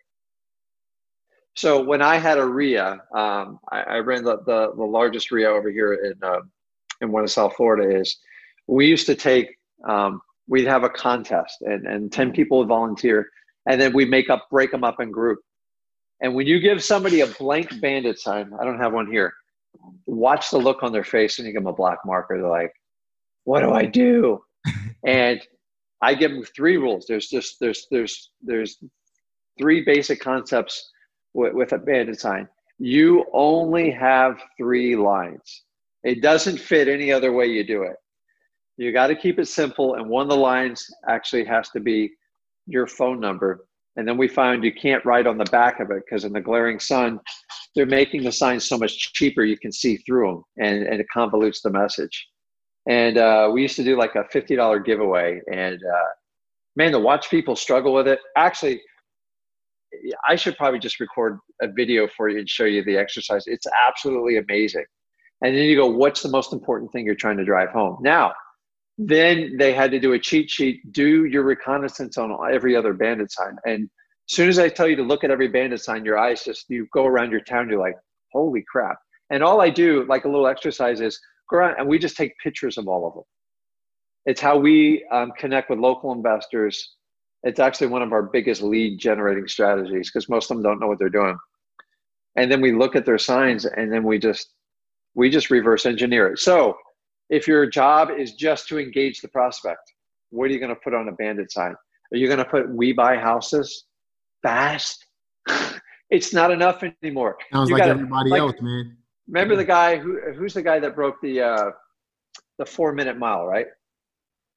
[1.54, 5.50] So when I had a RIA, um, I, I, ran the, the, the, largest RIA
[5.50, 6.40] over here in, uh,
[7.00, 8.18] in one of South Florida is
[8.66, 13.28] we used to take, um, we'd have a contest and, and 10 people would volunteer
[13.66, 15.40] and then we make up, break them up in group
[16.20, 19.32] and when you give somebody a blank bandit sign, I don't have one here.
[20.06, 22.38] watch the look on their face when you give them a black marker.
[22.38, 22.74] They're like,
[23.44, 24.42] "What do I do?"
[25.06, 25.40] and
[26.02, 27.06] I give them three rules.
[27.06, 28.78] There's just there's there's there's
[29.58, 30.90] three basic concepts
[31.34, 32.48] with, with a bandit sign.
[32.78, 35.64] You only have three lines.
[36.02, 37.96] It doesn't fit any other way you do it.
[38.78, 42.12] You got to keep it simple, and one of the lines actually has to be
[42.66, 43.66] your phone number.
[43.96, 46.40] And then we found you can't write on the back of it because in the
[46.40, 47.20] glaring sun,
[47.74, 51.06] they're making the signs so much cheaper you can see through them, and, and it
[51.14, 52.28] convolutes the message.
[52.90, 56.10] And uh, we used to do like a fifty dollar giveaway, and uh,
[56.74, 58.18] man, to watch people struggle with it.
[58.36, 58.76] Actually,
[60.28, 63.44] I should probably just record a video for you and show you the exercise.
[63.46, 64.88] It's absolutely amazing.
[65.42, 67.98] And then you go, what's the most important thing you're trying to drive home?
[68.00, 68.32] Now,
[68.98, 73.30] then they had to do a cheat sheet, do your reconnaissance on every other bandit
[73.32, 73.56] sign.
[73.64, 73.84] And
[74.28, 76.66] as soon as I tell you to look at every bandit sign, your eyes just,
[76.68, 77.96] you go around your town, you're like,
[78.32, 78.98] holy crap.
[79.30, 81.18] And all I do, like a little exercise, is
[81.50, 83.24] go around and we just take pictures of all of them.
[84.26, 86.96] It's how we um, connect with local investors
[87.42, 90.86] it's actually one of our biggest lead generating strategies because most of them don't know
[90.86, 91.38] what they're doing.
[92.36, 94.50] And then we look at their signs and then we just
[95.14, 96.38] we just reverse engineer it.
[96.38, 96.76] So
[97.30, 99.92] if your job is just to engage the prospect,
[100.30, 101.74] what are you going to put on a bandit sign?
[102.12, 103.86] Are you going to put we buy houses
[104.42, 105.04] fast?
[106.10, 107.38] it's not enough anymore.
[107.52, 108.96] Sounds you like gotta, everybody like, else, man.
[109.30, 111.70] Remember the guy who who's the guy that broke the uh,
[112.58, 113.66] the four minute mile, right?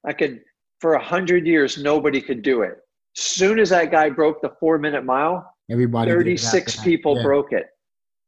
[0.04, 0.40] I could
[0.80, 2.78] for a hundred years, nobody could do it.
[3.14, 7.22] Soon as that guy broke the four minute mile, everybody 36 people yeah.
[7.22, 7.66] broke it.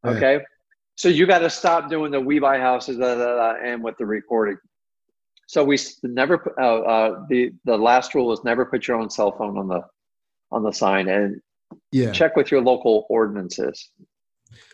[0.07, 0.35] Okay.
[0.35, 0.43] Yeah.
[0.95, 3.99] So you got to stop doing the we buy houses da, da, da, and with
[3.99, 4.57] the recording.
[5.49, 9.33] So we never uh, uh, the the last rule is never put your own cell
[9.37, 9.83] phone on the
[10.53, 11.41] on the sign and
[11.91, 12.13] yeah.
[12.13, 13.91] check with your local ordinances.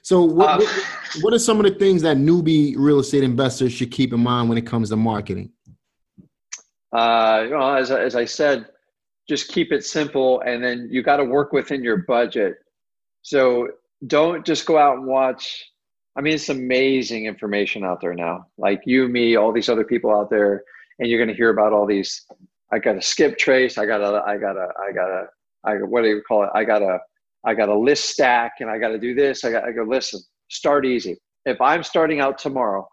[0.02, 3.72] So what, uh, what, what are some of the things that newbie real estate investors
[3.72, 5.52] should keep in mind when it comes to marketing?
[6.92, 8.66] uh, you know, as, as I said,
[9.28, 12.56] just keep it simple and then you got to work within your budget.
[13.22, 13.68] So
[14.06, 15.64] don't just go out and watch.
[16.16, 18.48] I mean, it's amazing information out there now.
[18.58, 20.64] Like you, me, all these other people out there,
[20.98, 22.26] and you're going to hear about all these.
[22.70, 23.78] I got a skip trace.
[23.78, 24.22] I got a.
[24.26, 24.68] I got a.
[24.78, 25.26] I got to,
[25.64, 26.50] I, what do you call it?
[26.54, 26.98] I got to,
[27.44, 29.44] I got a list stack and I got to do this.
[29.44, 31.16] I got, I go, listen, start easy.
[31.44, 32.86] If I'm starting out tomorrow,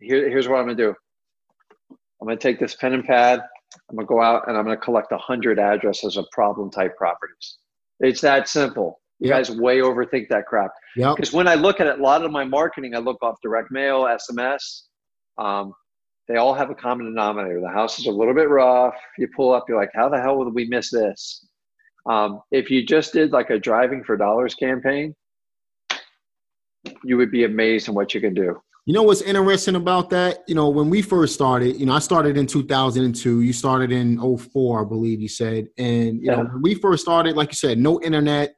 [0.00, 0.94] here, here's what I'm going to do.
[2.20, 3.40] I'm going to take this pen and pad.
[3.90, 6.96] I'm going to go out and I'm going to collect 100 addresses of problem type
[6.96, 7.58] properties.
[8.00, 9.00] It's that simple.
[9.18, 9.38] You yep.
[9.38, 10.70] guys way overthink that crap.
[10.94, 11.32] Because yep.
[11.32, 14.04] when I look at it, a lot of my marketing, I look off direct mail,
[14.04, 14.82] SMS.
[15.38, 15.72] Um,
[16.28, 17.60] they all have a common denominator.
[17.60, 18.94] The house is a little bit rough.
[19.16, 21.47] You pull up, you're like, how the hell would we miss this?
[22.08, 25.14] Um, if you just did like a driving for dollars campaign,
[27.04, 28.60] you would be amazed at what you can do.
[28.86, 30.44] You know what's interesting about that?
[30.46, 33.42] You know, when we first started, you know, I started in 2002.
[33.42, 35.68] You started in 04, I believe you said.
[35.76, 36.36] And, you yeah.
[36.36, 38.54] know, when we first started, like you said, no internet,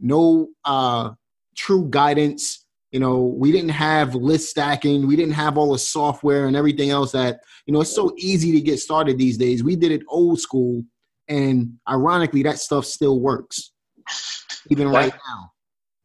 [0.00, 1.10] no uh,
[1.56, 2.66] true guidance.
[2.90, 5.06] You know, we didn't have list stacking.
[5.06, 8.50] We didn't have all the software and everything else that, you know, it's so easy
[8.50, 9.62] to get started these days.
[9.62, 10.82] We did it old school.
[11.30, 13.70] And ironically, that stuff still works,
[14.68, 15.52] even right now.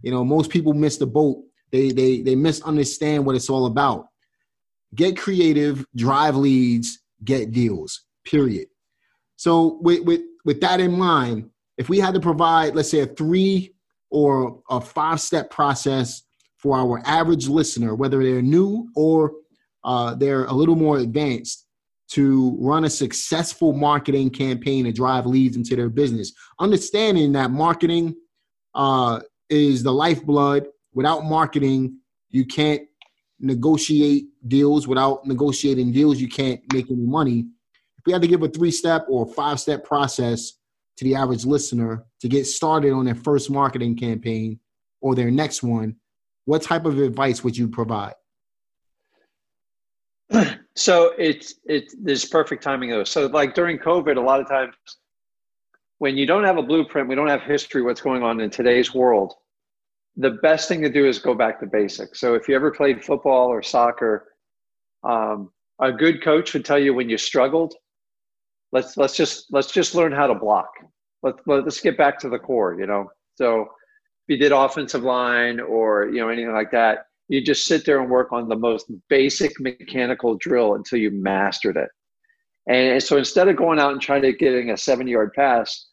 [0.01, 1.43] You know, most people miss the boat
[1.75, 4.07] they they they misunderstand what it's all about.
[4.93, 8.05] Get creative, drive leads, get deals.
[8.23, 8.67] Period.
[9.35, 13.05] So with with with that in mind, if we had to provide, let's say, a
[13.05, 13.73] three
[14.09, 16.23] or a five step process
[16.55, 19.33] for our average listener, whether they're new or
[19.83, 21.64] uh, they're a little more advanced,
[22.15, 28.15] to run a successful marketing campaign and drive leads into their business, understanding that marketing
[28.73, 31.97] uh, is the lifeblood without marketing,
[32.29, 32.83] you can't
[33.41, 34.87] negotiate deals.
[34.87, 37.47] Without negotiating deals, you can't make any money.
[37.97, 40.53] If we had to give a three step or five step process
[40.95, 44.57] to the average listener to get started on their first marketing campaign
[45.01, 45.97] or their next one,
[46.45, 48.13] what type of advice would you provide?
[50.77, 53.05] So it's it's there's perfect timing though.
[53.05, 54.73] So like during COVID, a lot of times
[55.99, 58.93] when you don't have a blueprint, we don't have history, what's going on in today's
[58.93, 59.35] world
[60.17, 62.19] the best thing to do is go back to basics.
[62.19, 64.27] So if you ever played football or soccer,
[65.03, 67.75] um, a good coach would tell you when you struggled,
[68.71, 70.69] let's let's just let's just learn how to block.
[71.21, 72.79] Let, let's get back to the core.
[72.79, 73.67] You know, so if
[74.29, 78.09] you did offensive line or you know anything like that, you just sit there and
[78.09, 81.89] work on the most basic mechanical drill until you mastered it.
[82.67, 85.87] And so instead of going out and trying to getting a seven yard pass,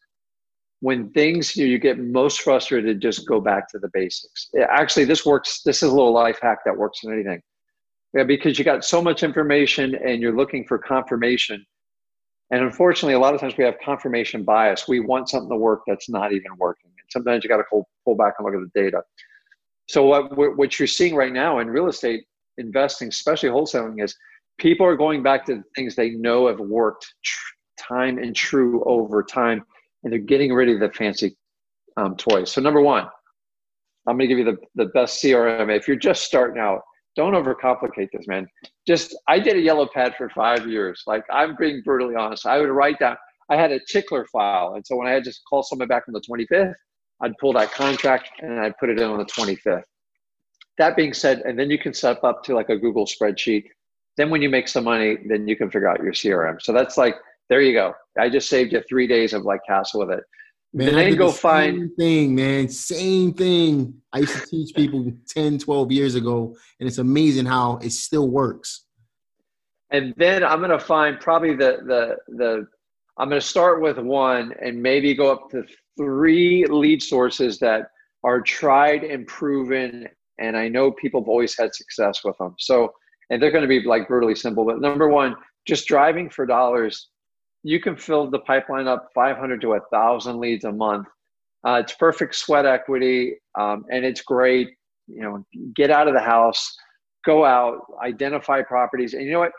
[0.80, 4.50] when things you, you get most frustrated, just go back to the basics.
[4.68, 5.62] Actually, this works.
[5.62, 7.40] This is a little life hack that works in anything.
[8.14, 11.64] Yeah, because you got so much information and you're looking for confirmation.
[12.50, 14.86] And unfortunately, a lot of times we have confirmation bias.
[14.88, 16.90] We want something to work that's not even working.
[16.98, 19.02] And sometimes you got to pull, pull back and look at the data.
[19.88, 22.24] So what what you're seeing right now in real estate
[22.58, 24.16] investing, especially wholesaling, is
[24.58, 27.12] people are going back to things they know have worked
[27.78, 29.64] time and true over time
[30.02, 31.36] and they're getting rid of the fancy
[31.96, 32.50] um, toys.
[32.52, 33.06] So number one,
[34.06, 35.74] I'm going to give you the, the best CRM.
[35.74, 36.82] If you're just starting out,
[37.14, 38.46] don't overcomplicate this, man.
[38.86, 41.02] Just I did a yellow pad for five years.
[41.06, 42.46] Like I'm being brutally honest.
[42.46, 43.16] I would write down.
[43.50, 46.14] I had a tickler file, and so when I had to call someone back on
[46.14, 46.72] the 25th,
[47.22, 49.84] I'd pull that contract and I'd put it in on the 25th.
[50.78, 53.64] That being said, and then you can set up to like a Google spreadsheet.
[54.16, 56.60] Then when you make some money, then you can figure out your CRM.
[56.60, 57.14] So that's like
[57.48, 57.94] there you go.
[58.18, 60.24] I just saved you three days of like hassle with it.
[60.74, 62.68] Man, then go the find thing, man.
[62.68, 63.94] Same thing.
[64.12, 68.30] I used to teach people 10, 12 years ago, and it's amazing how it still
[68.30, 68.86] works.
[69.90, 72.66] And then I'm gonna find probably the the the
[73.18, 75.64] I'm gonna start with one and maybe go up to
[75.96, 77.88] three lead sources that
[78.24, 82.54] are tried and proven, and I know people have always had success with them.
[82.58, 82.92] So
[83.30, 84.64] and they're gonna be like brutally simple.
[84.64, 85.34] But number one,
[85.66, 87.08] just driving for dollars
[87.62, 91.06] you can fill the pipeline up 500 to 1,000 leads a month.
[91.66, 94.70] Uh, it's perfect sweat equity, um, and it's great.
[95.06, 96.76] You know, get out of the house,
[97.24, 99.52] go out, identify properties, and you know what?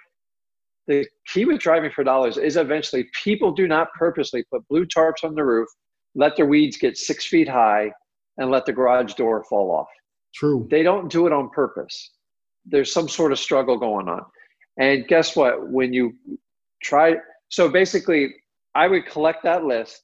[0.87, 5.23] The key with driving for dollars is eventually people do not purposely put blue tarps
[5.23, 5.69] on the roof,
[6.15, 7.91] let their weeds get six feet high,
[8.37, 9.87] and let the garage door fall off.
[10.33, 10.67] True.
[10.69, 12.11] They don't do it on purpose.
[12.65, 14.25] There's some sort of struggle going on.
[14.77, 15.69] And guess what?
[15.69, 16.15] When you
[16.81, 17.15] try,
[17.49, 18.33] so basically,
[18.73, 20.01] I would collect that list.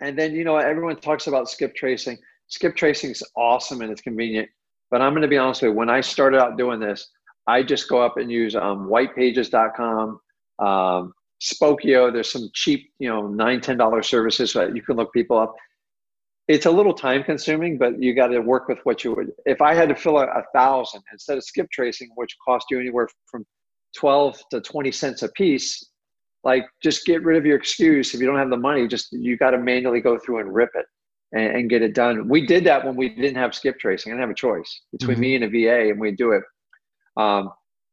[0.00, 2.18] And then, you know, everyone talks about skip tracing.
[2.48, 4.48] Skip tracing is awesome and it's convenient.
[4.90, 7.08] But I'm going to be honest with you, when I started out doing this,
[7.46, 10.20] I just go up and use um, whitepages.com,
[10.58, 12.12] um, Spokeo.
[12.12, 15.54] There's some cheap, you know, nine, $10 services that you can look people up.
[16.46, 19.32] It's a little time consuming, but you got to work with what you would.
[19.46, 22.78] If I had to fill out a thousand instead of skip tracing, which cost you
[22.78, 23.46] anywhere from
[23.96, 25.82] 12 to 20 cents a piece,
[26.44, 29.36] like just get rid of your excuse if you don't have the money just you
[29.36, 30.86] got to manually go through and rip it
[31.32, 34.14] and, and, get it done we did that when we didn't have skip tracing i
[34.14, 35.20] didn't have a choice between mm-hmm.
[35.20, 36.42] me and a va and we do it
[37.16, 37.50] um,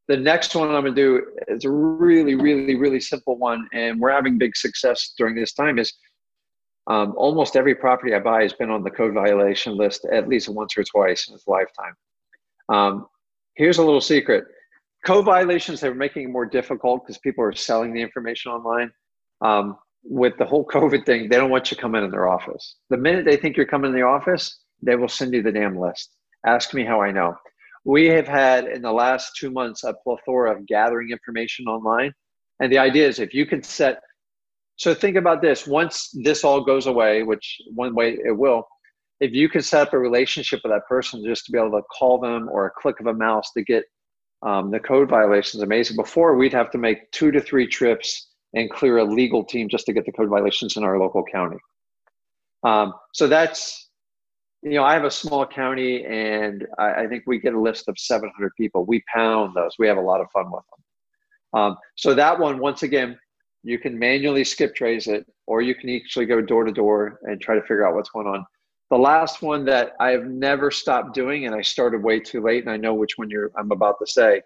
[0.08, 4.00] the next one i'm going to do is a really really really simple one and
[4.00, 5.94] we're having big success during this time is
[6.88, 10.50] um, almost every property i buy has been on the code violation list at least
[10.50, 11.94] once or twice in its lifetime
[12.70, 13.08] um,
[13.56, 14.46] here's a little secret
[15.06, 18.92] code violations are making it more difficult because people are selling the information online.
[19.42, 22.76] Um, with the whole COVID thing, they don't want you coming in their office.
[22.90, 25.78] The minute they think you're coming in the office, they will send you the damn
[25.78, 26.16] list.
[26.46, 27.36] Ask me how I know.
[27.84, 32.14] We have had in the last two months a plethora of gathering information online.
[32.60, 34.02] And the idea is if you can set,
[34.76, 38.68] so think about this once this all goes away, which one way it will,
[39.20, 41.84] if you can set up a relationship with that person just to be able to
[41.98, 43.84] call them or a click of a mouse to get
[44.44, 45.96] um, the code violations amazing.
[45.96, 49.86] Before, we'd have to make two to three trips and clear a legal team just
[49.86, 51.58] to get the code violations in our local county.
[52.64, 53.91] Um, so that's,
[54.64, 57.88] you know, I have a small county and I, I, think we get a list
[57.88, 58.86] of 700 people.
[58.86, 59.76] We pound those.
[59.80, 61.60] We have a lot of fun with them.
[61.62, 63.18] Um, so that one, once again,
[63.64, 67.42] you can manually skip trace it or you can actually go door to door and
[67.42, 68.46] try to figure out what's going on.
[68.92, 72.64] The last one that I have never stopped doing, and I started way too late,
[72.64, 74.42] and I know which one you're I'm about to say,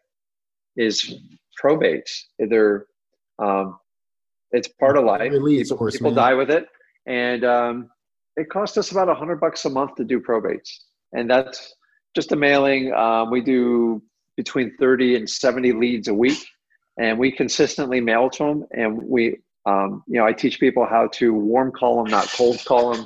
[0.77, 1.15] is
[1.59, 2.25] probates.
[2.37, 2.85] They're
[3.39, 3.79] um,
[4.51, 5.31] it's part of life.
[5.31, 6.67] Release, people, course, people die with it,
[7.07, 7.89] and um,
[8.37, 10.69] it costs us about a hundred bucks a month to do probates,
[11.13, 11.73] and that's
[12.15, 12.93] just a mailing.
[12.93, 14.01] Um, we do
[14.37, 16.45] between thirty and seventy leads a week,
[16.99, 18.65] and we consistently mail to them.
[18.71, 22.63] And we, um, you know, I teach people how to warm call them, not cold
[22.65, 23.05] call them.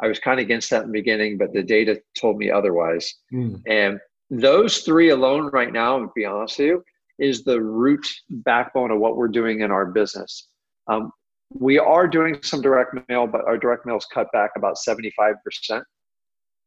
[0.00, 3.14] I was kind of against that in the beginning, but the data told me otherwise.
[3.32, 3.62] Mm.
[3.66, 6.84] And those three alone, right now, to be honest with you,
[7.18, 10.48] is the root backbone of what we're doing in our business.
[10.88, 11.12] Um,
[11.54, 15.82] we are doing some direct mail, but our direct mail is cut back about 75%.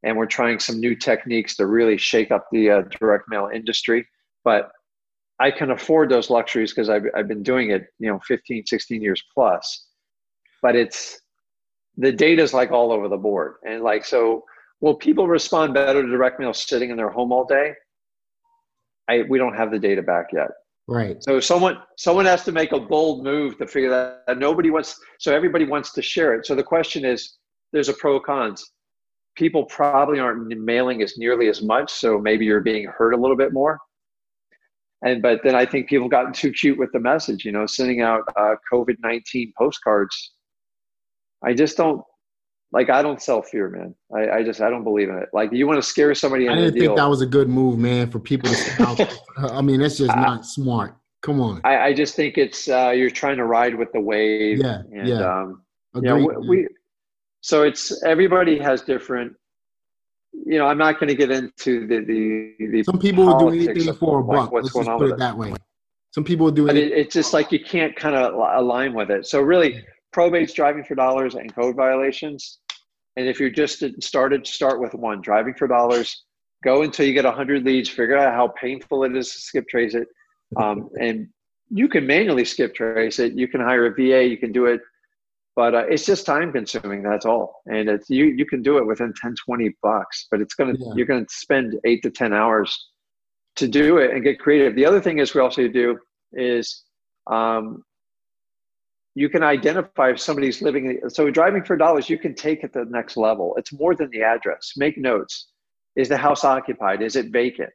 [0.04, 4.08] And we're trying some new techniques to really shake up the uh, direct mail industry.
[4.44, 4.72] But
[5.40, 9.02] I can afford those luxuries because I've, I've been doing it, you know, 15, 16
[9.02, 9.88] years plus.
[10.62, 11.20] But it's
[11.98, 13.56] the data is like all over the board.
[13.68, 14.44] And like, so
[14.82, 17.74] will people respond better to direct mail sitting in their home all day?
[19.10, 20.50] I, we don't have the data back yet.
[20.88, 21.18] Right.
[21.24, 24.38] So someone someone has to make a bold move to figure that out.
[24.38, 26.46] Nobody wants so everybody wants to share it.
[26.46, 27.38] So the question is
[27.74, 28.72] there's a pro cons.
[29.36, 33.36] People probably aren't mailing as nearly as much, so maybe you're being heard a little
[33.36, 33.80] bit more.
[35.04, 38.02] And but then I think people gotten too cute with the message, you know, sending
[38.02, 40.34] out uh, COVID nineteen postcards.
[41.44, 42.04] I just don't
[42.72, 42.90] like.
[42.90, 43.96] I don't sell fear, man.
[44.16, 45.30] I, I just I don't believe in it.
[45.34, 46.48] Like you want to scare somebody.
[46.50, 49.20] I didn't think that was a good move, man, for people to.
[49.38, 50.96] I mean, that's just uh, not smart.
[51.22, 51.62] Come on.
[51.64, 54.60] I, I just think it's uh, you're trying to ride with the wave.
[54.60, 55.22] Yeah, and, yeah.
[55.22, 55.62] Um,
[55.96, 56.68] Agreed, you know, we, we
[57.42, 59.36] so it's everybody has different
[60.46, 63.50] you know, I'm not going to get into the the, the some people will do
[63.50, 64.52] anything for a buck.
[64.52, 65.54] Let's just put it that way.
[66.12, 66.78] Some people will do it.
[66.78, 69.26] It's just like you can't kind of align with it.
[69.26, 69.84] So really,
[70.16, 72.60] probate's driving for dollars and code violations.
[73.18, 76.24] And if you're just started, start with one: driving for dollars.
[76.64, 77.90] Go until you get 100 leads.
[77.90, 80.08] Figure out how painful it is to skip trace it,
[80.56, 81.28] um, and
[81.70, 83.34] you can manually skip trace it.
[83.34, 84.24] You can hire a VA.
[84.24, 84.80] You can do it
[85.58, 88.86] but uh, it's just time consuming that's all and it's you you can do it
[88.86, 90.94] within 10 20 bucks but it's gonna yeah.
[90.96, 92.90] you're gonna spend eight to 10 hours
[93.56, 95.98] to do it and get creative the other thing is we also do
[96.34, 96.84] is
[97.28, 97.82] um,
[99.16, 102.84] you can identify if somebody's living so driving for dollars you can take it to
[102.84, 103.56] the next level.
[103.58, 104.74] It's more than the address.
[104.76, 105.48] Make notes.
[105.96, 107.02] Is the house occupied?
[107.02, 107.70] Is it vacant?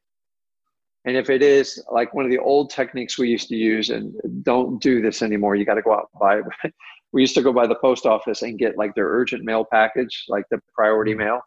[1.06, 4.14] And if it is like one of the old techniques we used to use and
[4.42, 6.74] don't do this anymore you got to go out and buy it.
[7.12, 10.26] We used to go by the post office and get like their urgent mail package,
[10.28, 11.24] like the priority mm-hmm.
[11.24, 11.40] mail,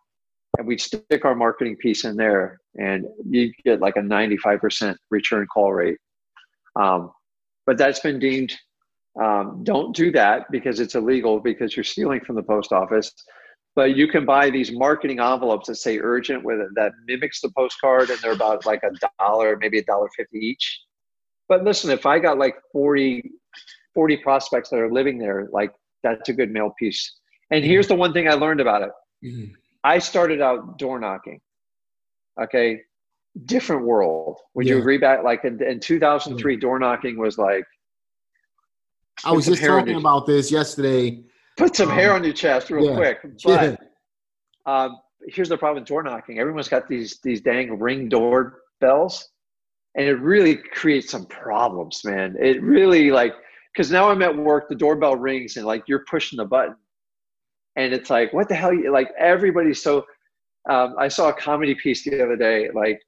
[0.58, 5.48] and we'd stick our marketing piece in there, and you get like a 95% return
[5.48, 5.98] call rate.
[6.76, 7.12] Um,
[7.66, 8.54] but that's been deemed
[9.22, 13.11] um, don't do that because it's illegal because you're stealing from the post office.
[13.76, 17.49] But you can buy these marketing envelopes that say urgent with it that mimics the
[17.57, 20.82] postcard, and they're about like a dollar, maybe a dollar fifty each.
[21.49, 23.32] But listen, if I got like 40
[23.93, 25.72] 40 prospects that are living there, like
[26.03, 27.20] that's a good mail piece.
[27.51, 28.89] And here's the one thing I learned about it.
[29.24, 29.53] Mm-hmm.
[29.84, 31.39] I started out door knocking.
[32.41, 32.82] Okay.
[33.45, 34.38] Different world.
[34.55, 34.76] Would yeah.
[34.76, 35.24] you agree back?
[35.24, 37.66] Like in, in 2003, door knocking was like.
[39.26, 41.24] I was just talking about this yesterday.
[41.57, 42.95] Put some um, hair on your chest real yeah.
[42.95, 43.19] quick.
[43.43, 43.80] But
[44.67, 44.84] yeah.
[44.84, 44.97] um,
[45.28, 46.39] here's the problem with door knocking.
[46.39, 49.30] Everyone's got these these dang ring door bells,
[49.95, 52.36] and it really creates some problems, man.
[52.39, 53.34] It really like
[53.74, 56.76] because now I'm at work, the doorbell rings, and like you're pushing the button,
[57.76, 58.74] and it's like, what the hell?
[58.91, 60.05] Like everybody's so.
[60.69, 62.69] Um, I saw a comedy piece the other day.
[62.74, 63.01] Like,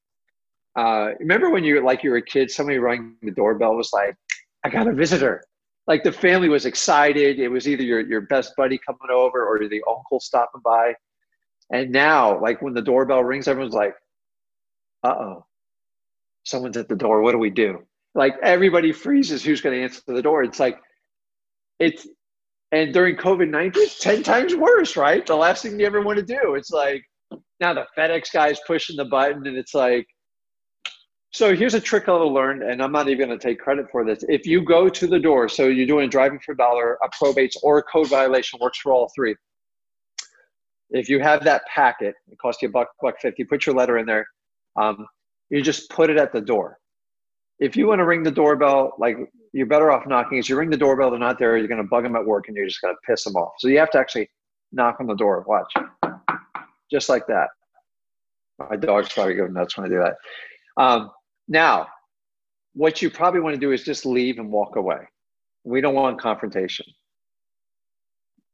[0.78, 4.16] uh, remember when you like you were a kid, somebody rang the doorbell was like,
[4.64, 5.42] "I got a visitor."
[5.88, 7.40] Like the family was excited.
[7.40, 10.96] It was either your your best buddy coming over or the uncle stopping by.
[11.72, 13.96] And now, like when the doorbell rings, everyone's like,
[15.04, 15.46] "Uh oh,
[16.44, 17.22] someone's at the door.
[17.22, 20.80] What do we do?" like everybody freezes who's going to answer the door it's like
[21.80, 22.08] it's
[22.72, 26.26] and during covid-19 it's 10 times worse right the last thing you ever want to
[26.26, 27.04] do it's like
[27.60, 30.08] now the fedex guy's pushing the button and it's like
[31.36, 34.06] so here's a trick i learned and i'm not even going to take credit for
[34.06, 36.98] this if you go to the door so you're doing a driving for a dollar
[37.04, 39.36] a probates or a code violation works for all three
[40.92, 43.98] if you have that packet it costs you a buck buck 50 put your letter
[43.98, 44.26] in there
[44.78, 45.06] um,
[45.50, 46.78] you just put it at the door
[47.60, 49.18] if you want to ring the doorbell, like
[49.54, 50.38] you're better off knocking.
[50.38, 51.58] As you ring the doorbell, they're not there.
[51.58, 53.54] You're going to bug them at work, and you're just going to piss them off.
[53.60, 54.30] So you have to actually
[54.72, 55.46] knock on the door.
[55.48, 55.72] Watch,
[56.92, 57.50] just like that.
[58.70, 60.16] My dog's probably going nuts when I do that.
[60.82, 61.12] Um,
[61.48, 61.88] now,
[62.74, 65.00] what you probably want to do is just leave and walk away.
[65.64, 66.86] We don't want confrontation.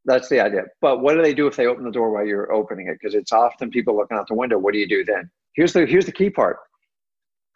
[0.06, 0.64] That's the idea.
[0.80, 2.98] But what do they do if they open the door while you're opening it?
[3.00, 4.58] Because it's often people looking out the window.
[4.58, 5.30] What do you do then?
[5.54, 6.58] Here's the here's the key part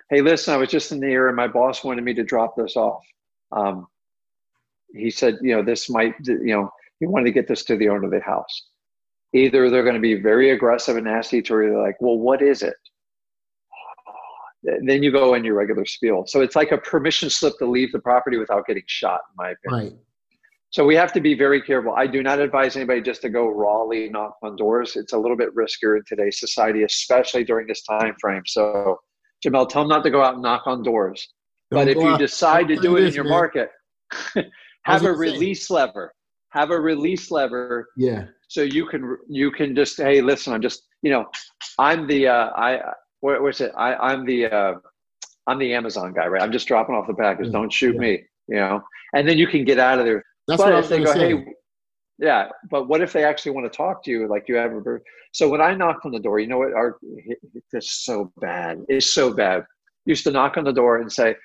[0.09, 2.55] hey, listen, I was just in the air and my boss wanted me to drop
[2.55, 3.03] this off.
[3.51, 3.87] Um,
[4.93, 6.69] he said, you know, this might, you know,
[6.99, 8.67] he wanted to get this to the owner of the house.
[9.33, 12.41] Either they're going to be very aggressive and nasty to you, they're like, well, what
[12.41, 12.75] is it?
[14.83, 16.25] Then you go in your regular spiel.
[16.25, 19.49] So it's like a permission slip to leave the property without getting shot, in my
[19.51, 19.93] opinion.
[19.93, 19.99] Right.
[20.71, 21.93] So we have to be very careful.
[21.93, 24.97] I do not advise anybody just to go rawly knock on doors.
[24.97, 28.41] It's a little bit riskier in today's society, especially during this time frame.
[28.45, 28.99] So
[29.45, 31.27] Jamel, tell them not to go out and knock on doors.
[31.71, 32.19] Don't but if you out.
[32.19, 33.31] decide to do it in your man.
[33.31, 33.69] market,
[34.83, 36.13] have a release lever.
[36.49, 37.87] Have a release lever.
[37.95, 38.25] Yeah.
[38.47, 41.25] So you can you can just hey listen I'm just you know
[41.79, 42.81] I'm the uh, I
[43.25, 44.73] what, what's it I I'm the uh,
[45.47, 48.01] I'm the Amazon guy right I'm just dropping off the package don't shoot yeah.
[48.01, 48.81] me you know
[49.13, 50.23] and then you can get out of there.
[50.47, 51.35] That's but what if they go say.
[51.35, 51.45] hey
[52.17, 54.99] yeah but what if they actually want to talk to you like you have a
[55.33, 56.97] so when i knocked on the door you know what our
[57.73, 59.65] it's so bad it's so bad
[60.05, 61.35] used to knock on the door and say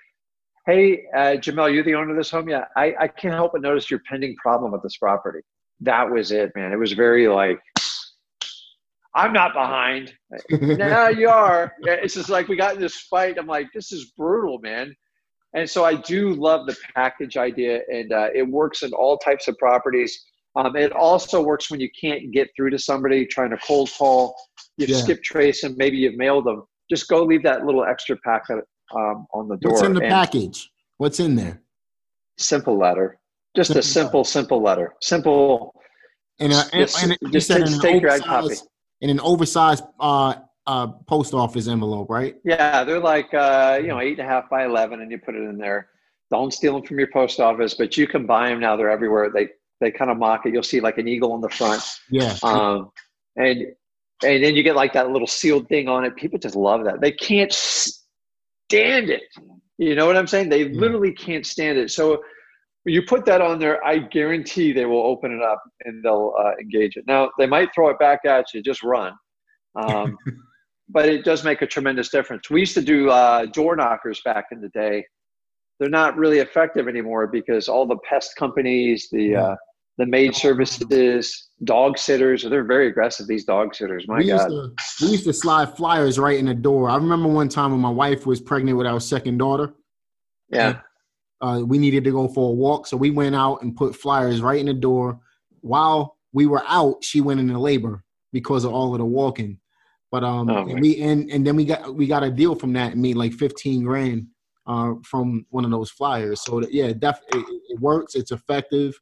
[0.66, 2.48] Hey, uh, Jamel, you the owner of this home?
[2.48, 5.40] Yeah, I, I can't help but notice your pending problem with this property.
[5.80, 6.72] That was it, man.
[6.72, 7.58] It was very like,
[9.14, 10.12] I'm not behind.
[10.50, 11.74] now you are.
[11.82, 13.38] It's just like we got in this fight.
[13.38, 14.94] I'm like, this is brutal, man.
[15.54, 19.48] And so I do love the package idea, and uh, it works in all types
[19.48, 20.24] of properties.
[20.56, 24.34] Um, it also works when you can't get through to somebody trying to cold call.
[24.76, 24.96] You've yeah.
[24.96, 26.64] skipped trace and maybe you've mailed them.
[26.90, 29.72] Just go leave that little extra packet um, on the door.
[29.72, 30.70] What's in the package?
[30.98, 31.62] What's in there?
[32.36, 33.18] Simple letter.
[33.54, 34.24] Just simple a simple, letter.
[34.30, 34.94] simple letter.
[35.00, 35.74] Simple.
[36.40, 38.54] And, uh, and, just, and just take, take your copy.
[39.00, 40.34] In an oversized uh,
[40.66, 42.36] uh, post office envelope, right?
[42.44, 45.34] Yeah, they're like uh, you know eight and a half by eleven, and you put
[45.34, 45.88] it in there.
[46.30, 48.76] Don't steal them from your post office, but you can buy them now.
[48.76, 49.30] They're everywhere.
[49.34, 49.48] They
[49.80, 50.52] they kind of mock it.
[50.52, 51.82] You'll see like an eagle on the front.
[52.10, 52.36] Yeah.
[52.42, 52.90] Um,
[53.36, 53.66] and
[54.22, 56.14] and then you get like that little sealed thing on it.
[56.16, 57.00] People just love that.
[57.00, 59.22] They can't stand it.
[59.78, 60.50] You know what I'm saying?
[60.50, 61.90] They literally can't stand it.
[61.90, 62.22] So
[62.84, 66.52] you put that on there, I guarantee they will open it up and they'll uh,
[66.60, 67.04] engage it.
[67.06, 69.12] Now they might throw it back at you, just run.
[69.76, 70.16] Um,
[70.88, 72.50] but it does make a tremendous difference.
[72.50, 75.04] We used to do uh, door knockers back in the day.
[75.78, 79.56] They're not really effective anymore because all the pest companies, the uh,
[79.98, 83.26] the maid services, dog sitters, they're very aggressive.
[83.26, 84.50] These dog sitters, my we God.
[84.50, 86.88] Used to, we used to slide flyers right in the door.
[86.88, 89.74] I remember one time when my wife was pregnant with our second daughter.
[90.50, 90.80] Yeah.
[91.40, 94.42] Uh, we needed to go for a walk, so we went out and put flyers
[94.42, 95.18] right in the door.
[95.62, 99.58] While we were out, she went into labor because of all of the walking.
[100.10, 102.72] But um, oh, and we and and then we got we got a deal from
[102.74, 104.26] that and made like fifteen grand
[104.66, 106.42] uh from one of those flyers.
[106.42, 108.14] So that, yeah, definitely it, it, works.
[108.14, 109.00] It's effective,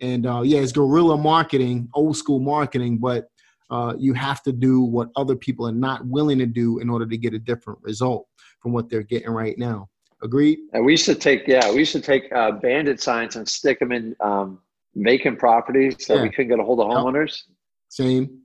[0.00, 3.28] and uh, yeah, it's guerrilla marketing, old school marketing, but.
[3.70, 7.04] Uh, you have to do what other people are not willing to do in order
[7.04, 8.26] to get a different result
[8.62, 9.86] from what they're getting right now.
[10.22, 10.58] Agreed.
[10.72, 14.16] And we should take yeah, we should take uh, bandit signs and stick them in
[14.20, 14.58] um,
[14.96, 16.22] vacant properties that yeah.
[16.22, 17.42] we can get a hold of homeowners.
[17.88, 18.40] Same.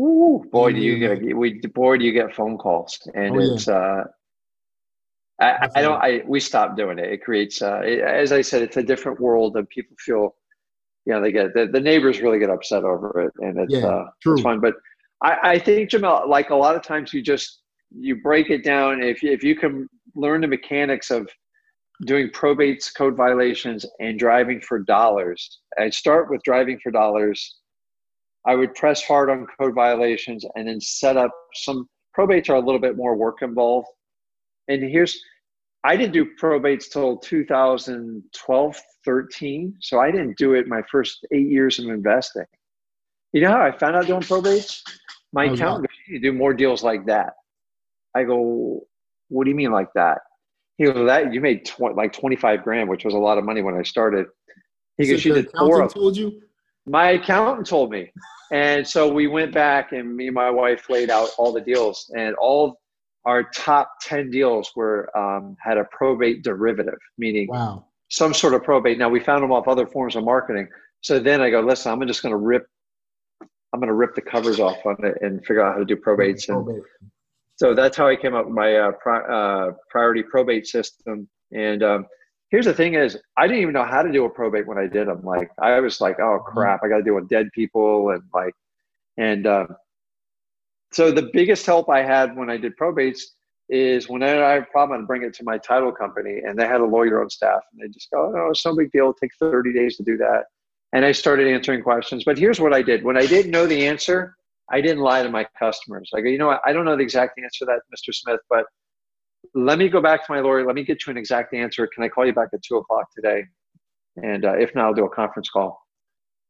[0.00, 3.66] Ooh, boy, do you get we boy do you get phone calls, and oh, it's
[3.66, 3.74] yeah.
[3.74, 4.04] uh,
[5.40, 7.12] I, I, don't I we stopped doing it.
[7.12, 10.34] It creates uh, it, as I said, it's a different world, and people feel,
[11.04, 13.86] you know, they get the, the neighbors really get upset over it, and it's yeah,
[13.86, 14.34] uh, true.
[14.34, 14.60] it's fun.
[14.60, 14.74] But
[15.22, 17.60] I, I think Jamel, like a lot of times, you just
[17.90, 19.02] you break it down.
[19.02, 21.28] If you, if you can learn the mechanics of
[22.06, 27.58] doing probates, code violations, and driving for dollars, I start with driving for dollars
[28.48, 31.86] I would press hard on code violations and then set up some
[32.16, 33.88] probates are a little bit more work involved.
[34.68, 35.20] And here's,
[35.84, 39.76] I didn't do probates till 2012, 13.
[39.80, 42.46] So I didn't do it my first eight years of investing.
[43.32, 44.80] You know how I found out doing probates?
[45.34, 47.34] My oh, accountant goes, you do more deals like that.
[48.14, 48.80] I go,
[49.28, 50.18] what do you mean like that?
[50.76, 53.62] He goes, that you made tw- like 25 grand, which was a lot of money
[53.62, 54.26] when I started.
[54.96, 56.40] He goes, you did four of told you?
[56.86, 58.12] My accountant told me.
[58.50, 62.10] And so we went back and me and my wife laid out all the deals
[62.16, 62.80] and all
[63.24, 67.84] our top 10 deals were um, had a probate derivative, meaning wow.
[68.08, 68.98] some sort of probate.
[68.98, 70.68] Now we found them off other forms of marketing.
[71.02, 72.66] So then I go, listen, I'm just going to rip,
[73.42, 75.96] I'm going to rip the covers off on it and figure out how to do
[75.96, 76.48] probates.
[76.48, 76.82] And
[77.58, 81.28] so that's how I came up with my uh, pri- uh, priority probate system.
[81.52, 82.06] And um,
[82.50, 84.86] here's the thing is i didn't even know how to do a probate when i
[84.86, 86.52] did them like i was like oh mm-hmm.
[86.52, 88.54] crap i got to deal with dead people and like
[89.16, 89.68] and um,
[90.92, 93.20] so the biggest help i had when i did probates
[93.68, 96.66] is when i have a problem i bring it to my title company and they
[96.66, 99.04] had a lawyer on staff and they just go oh it's no big deal.
[99.04, 100.44] It'll take 30 days to do that.
[100.94, 102.24] And i started answering questions.
[102.24, 103.04] But here's what i did.
[103.04, 104.37] When i didn't know the answer
[104.72, 107.02] i didn't lie to my customers i go you know what i don't know the
[107.02, 108.64] exact answer to that mr smith but
[109.54, 110.64] let me go back to my lawyer.
[110.64, 111.86] Let me get you an exact answer.
[111.86, 113.44] Can I call you back at two o'clock today?
[114.22, 115.80] And uh, if not, I'll do a conference call.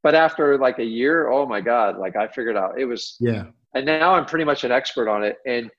[0.03, 3.17] But after like a year, oh my God, like I figured out it was.
[3.21, 3.47] Yeah.
[3.75, 5.37] And now I'm pretty much an expert on it.
[5.47, 5.71] And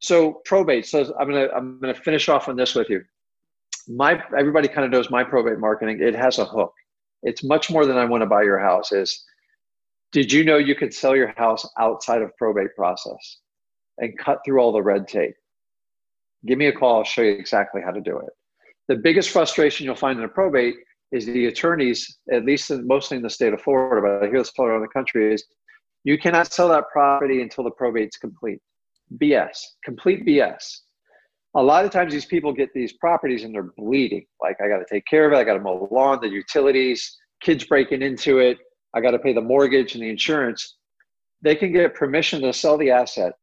[0.00, 0.86] so probate.
[0.86, 3.02] So I'm gonna I'm gonna finish off on this with you.
[3.88, 6.00] My everybody kind of knows my probate marketing.
[6.00, 6.72] It has a hook.
[7.22, 8.92] It's much more than I want to buy your house.
[8.92, 9.24] Is
[10.12, 13.38] did you know you could sell your house outside of probate process
[13.98, 15.34] and cut through all the red tape?
[16.46, 16.98] give me a call.
[16.98, 18.30] I'll show you exactly how to do it.
[18.88, 20.74] The biggest frustration you'll find in a probate
[21.12, 24.38] is the attorneys, at least in, mostly in the state of Florida, but I hear
[24.38, 25.44] this all around the country, is
[26.04, 28.60] you cannot sell that property until the probate's complete.
[29.18, 30.78] BS, complete BS.
[31.54, 34.24] A lot of times these people get these properties and they're bleeding.
[34.40, 35.36] Like I got to take care of it.
[35.36, 38.56] I got to mow the lawn, the utilities, kids breaking into it.
[38.94, 40.76] I got to pay the mortgage and the insurance.
[41.42, 43.34] They can get permission to sell the asset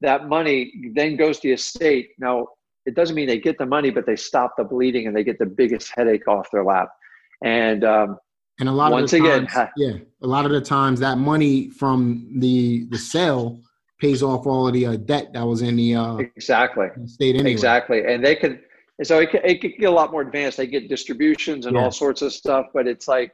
[0.00, 2.10] that money then goes to the estate.
[2.18, 2.48] Now,
[2.86, 5.38] it doesn't mean they get the money, but they stop the bleeding and they get
[5.38, 6.88] the biggest headache off their lap.
[7.44, 8.18] And um,
[8.58, 11.70] and a lot once of again, times, yeah, a lot of the times that money
[11.70, 13.60] from the the sale
[13.98, 17.50] pays off all of the uh, debt that was in the uh, exactly state anyway.
[17.50, 18.60] Exactly, and they could.
[19.02, 20.58] So it could, it could get a lot more advanced.
[20.58, 21.84] They get distributions and yeah.
[21.84, 23.32] all sorts of stuff, but it's like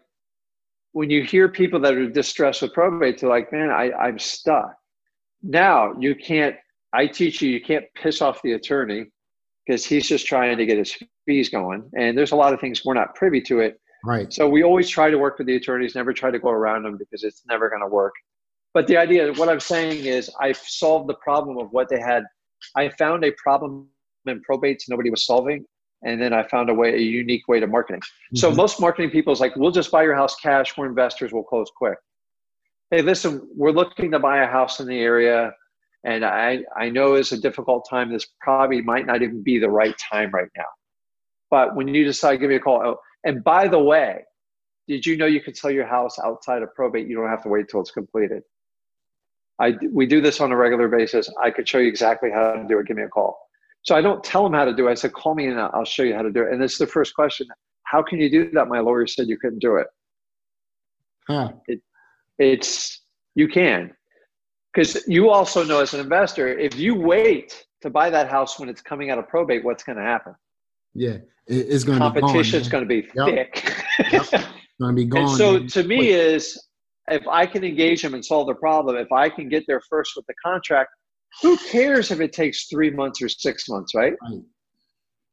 [0.97, 4.75] when you hear people that are distressed with probate, they're like, "Man, I, I'm stuck."
[5.43, 6.57] Now you can't.
[6.95, 9.05] I teach you, you can't piss off the attorney
[9.67, 11.91] because he's just trying to get his fees going.
[11.99, 13.79] And there's a lot of things we're not privy to it.
[14.07, 14.33] Right.
[14.33, 16.97] So we always try to work with the attorneys, never try to go around them
[16.97, 18.15] because it's never going to work.
[18.73, 22.25] But the idea, what I'm saying is, I've solved the problem of what they had.
[22.75, 23.89] I found a problem
[24.27, 25.67] in probates nobody was solving,
[26.07, 28.01] and then I found a way, a unique way to marketing.
[28.01, 28.37] Mm-hmm.
[28.37, 30.77] So most marketing people is like, we'll just buy your house cash.
[30.79, 31.33] We're investors.
[31.33, 31.99] We'll close quick.
[32.93, 35.53] Hey, listen, we're looking to buy a house in the area
[36.05, 38.13] and I, I know it's a difficult time.
[38.13, 40.65] This probably might not even be the right time right now.
[41.51, 42.81] But when you decide, give me a call.
[42.85, 44.23] Oh, and by the way,
[44.87, 47.09] did you know you could sell your house outside of probate?
[47.09, 48.45] You don't have to wait till it's completed.
[49.59, 51.29] I, we do this on a regular basis.
[51.43, 52.87] I could show you exactly how to do it.
[52.87, 53.46] Give me a call.
[53.87, 54.93] So I don't tell them how to do it.
[54.93, 56.53] I said, call me and I'll show you how to do it.
[56.53, 57.47] And this is the first question.
[57.85, 58.67] How can you do that?
[58.67, 59.87] My lawyer said you couldn't do it.
[61.29, 61.53] Huh.
[61.69, 61.81] It,
[62.39, 63.03] it's,
[63.35, 63.93] you can
[64.77, 68.69] because you also know as an investor, if you wait to buy that house when
[68.69, 70.35] it's coming out of probate, what's going to happen?
[70.95, 71.17] Yeah,
[71.47, 73.27] it's going to competition is going to be yep.
[73.27, 73.85] thick.
[74.13, 74.31] yep.
[74.79, 75.23] Going to be gone.
[75.29, 76.09] And so to me Wait.
[76.11, 76.63] is
[77.11, 80.13] if I can engage them and solve the problem, if I can get there first
[80.15, 80.91] with the contract,
[81.43, 84.15] who cares if it takes three months or six months, right?
[84.23, 84.41] right.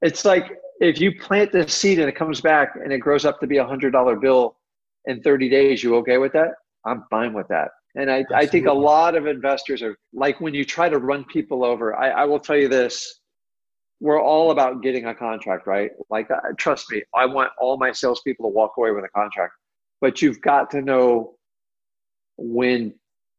[0.01, 3.39] It's like if you plant the seed and it comes back and it grows up
[3.39, 4.58] to be a hundred dollar bill
[5.06, 6.56] in 30 days, you okay with that?
[6.86, 7.70] I'm fine with that.
[7.95, 11.24] And I, I think a lot of investors are like when you try to run
[11.26, 13.20] people over, I, I will tell you this
[13.99, 15.91] we're all about getting a contract, right?
[16.10, 19.54] Like, uh, trust me, I want all my salespeople to walk away with a contract,
[20.01, 21.36] but you've got to know
[22.36, 22.93] when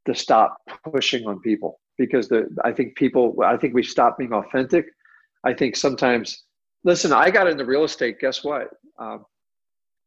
[0.06, 0.56] to stop
[0.90, 4.86] pushing on people because the I think people I think we stop being authentic.
[5.44, 6.44] I think sometimes,
[6.84, 8.18] listen, I got into real estate.
[8.20, 8.68] Guess what?
[8.98, 9.24] Um,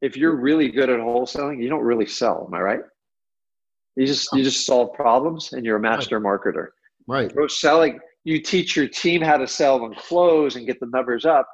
[0.01, 2.45] if you're really good at wholesaling, you don't really sell.
[2.47, 2.79] Am I right?
[3.95, 6.39] You just you just solve problems, and you're a master right.
[6.39, 6.67] marketer.
[7.07, 7.33] Right.
[7.33, 7.99] Bro, selling.
[8.23, 11.47] You teach your team how to sell and close and get the numbers up.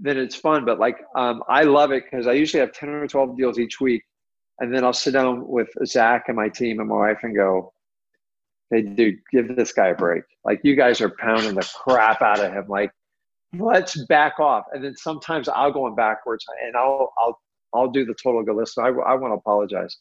[0.00, 0.64] Then it's fun.
[0.64, 3.80] But like, um, I love it because I usually have ten or twelve deals each
[3.80, 4.02] week,
[4.58, 7.72] and then I'll sit down with Zach and my team and my wife and go,
[8.70, 10.24] "Hey, dude, give this guy a break.
[10.44, 12.66] Like, you guys are pounding the crap out of him.
[12.68, 12.90] Like,
[13.58, 17.40] let's back off." And then sometimes I'll go in backwards, and I'll I'll
[17.74, 18.54] I'll do the total go.
[18.54, 19.96] Listen, I, I want to apologize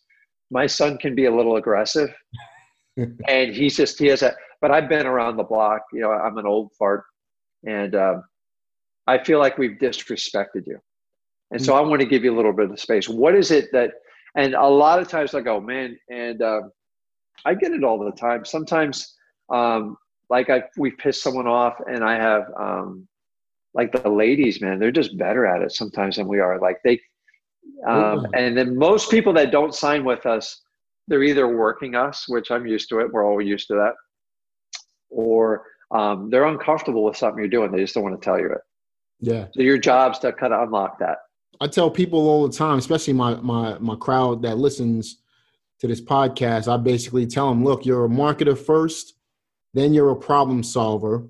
[0.50, 2.14] my son can be a little aggressive
[2.98, 6.38] and he's just he has a but i've been around the block you know i'm
[6.38, 7.04] an old fart
[7.66, 8.24] and um,
[9.08, 10.80] i feel like we've disrespected you
[11.52, 13.72] and so i want to give you a little bit of space what is it
[13.72, 13.92] that
[14.36, 16.72] and a lot of times i go man and um,
[17.46, 19.16] i get it all the time sometimes
[19.50, 19.98] um,
[20.30, 23.08] like i we piss someone off and i have um,
[23.74, 27.00] like the ladies man they're just better at it sometimes than we are like they
[27.86, 30.62] um, and then most people that don't sign with us,
[31.08, 33.12] they're either working us, which I'm used to it.
[33.12, 33.94] We're all used to that,
[35.10, 37.72] or um, they're uncomfortable with something you're doing.
[37.72, 38.62] They just don't want to tell you it.
[39.20, 39.48] Yeah.
[39.54, 41.20] So your job's to kind of unlock that.
[41.62, 45.18] I tell people all the time, especially my my my crowd that listens
[45.80, 46.72] to this podcast.
[46.72, 49.16] I basically tell them, look, you're a marketer first,
[49.74, 51.28] then you're a problem solver,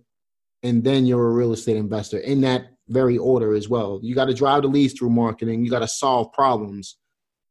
[0.63, 2.19] and then you're a real estate investor.
[2.19, 3.99] In that very order as well.
[4.01, 5.63] You got to drive the leads through marketing.
[5.63, 6.97] You got to solve problems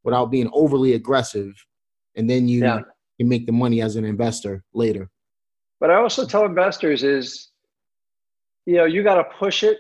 [0.03, 1.53] without being overly aggressive,
[2.15, 2.81] and then you yeah.
[3.19, 5.11] can make the money as an investor later.
[5.81, 7.51] But I also tell investors is,
[8.65, 9.79] you know, you got to push it,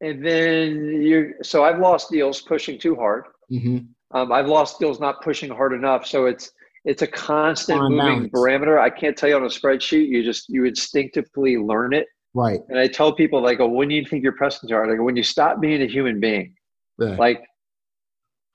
[0.00, 1.34] and then you.
[1.42, 3.24] So I've lost deals pushing too hard.
[3.52, 3.78] Mm-hmm.
[4.16, 6.06] Um, I've lost deals not pushing hard enough.
[6.06, 6.50] So it's
[6.84, 8.32] it's a constant moving balance.
[8.32, 8.78] parameter.
[8.78, 10.08] I can't tell you on a spreadsheet.
[10.08, 12.06] You just you instinctively learn it
[12.36, 12.60] Right.
[12.68, 14.86] And I tell people, like, oh, when do you think your presence are?
[14.86, 16.54] Like, when you stop being a human being,
[16.98, 17.18] right.
[17.18, 17.42] like,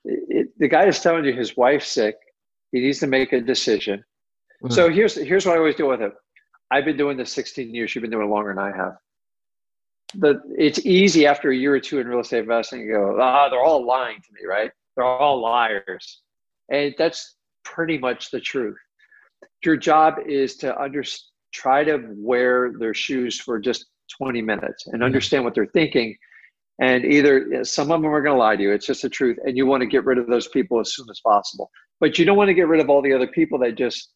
[0.04, 2.14] it, the guy is telling you his wife's sick.
[2.70, 4.04] He needs to make a decision.
[4.62, 4.72] Mm-hmm.
[4.72, 6.12] So here's here's what I always do with it.
[6.70, 7.92] I've been doing this 16 years.
[7.92, 8.96] You've been doing it longer than I have.
[10.14, 12.82] The it's easy after a year or two in real estate investing.
[12.82, 14.70] You go, ah, they're all lying to me, right?
[14.96, 16.20] They're all liars,
[16.70, 18.76] and that's pretty much the truth.
[19.64, 23.86] Your job is to understand try to wear their shoes for just
[24.18, 26.16] 20 minutes and understand what they're thinking.
[26.80, 29.38] And either some of them are going to lie to you, it's just the truth.
[29.44, 31.70] And you want to get rid of those people as soon as possible.
[32.00, 34.10] But you don't want to get rid of all the other people that just,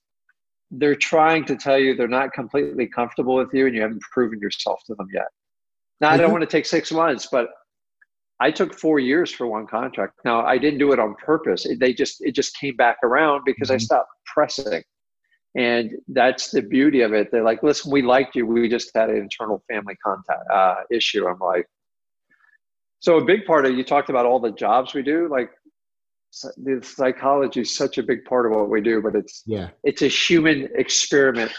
[0.70, 4.40] they're trying to tell you they're not completely comfortable with you and you haven't proven
[4.40, 5.28] yourself to them yet.
[6.00, 7.48] Now I don't want to take six months, but
[8.40, 10.14] I took four years for one contract.
[10.24, 11.64] Now I didn't do it on purpose.
[11.64, 13.76] It, they just it just came back around because mm-hmm.
[13.76, 14.82] I stopped pressing.
[15.54, 17.30] And that's the beauty of it.
[17.32, 18.46] They're like, listen, we liked you.
[18.46, 21.26] We just had an internal family contact uh, issue.
[21.26, 21.66] I'm like,
[23.00, 25.28] so a big part of you talked about all the jobs we do.
[25.30, 25.50] Like
[26.58, 30.02] the psychology is such a big part of what we do, but it's yeah, it's
[30.02, 31.52] a human experiment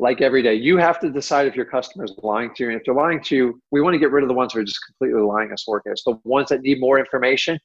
[0.00, 0.54] like every day.
[0.54, 2.70] You have to decide if your customer is lying to you.
[2.70, 4.60] And if they're lying to you, we want to get rid of the ones who
[4.60, 5.92] are just completely lying us working.
[5.92, 7.58] It's the ones that need more information.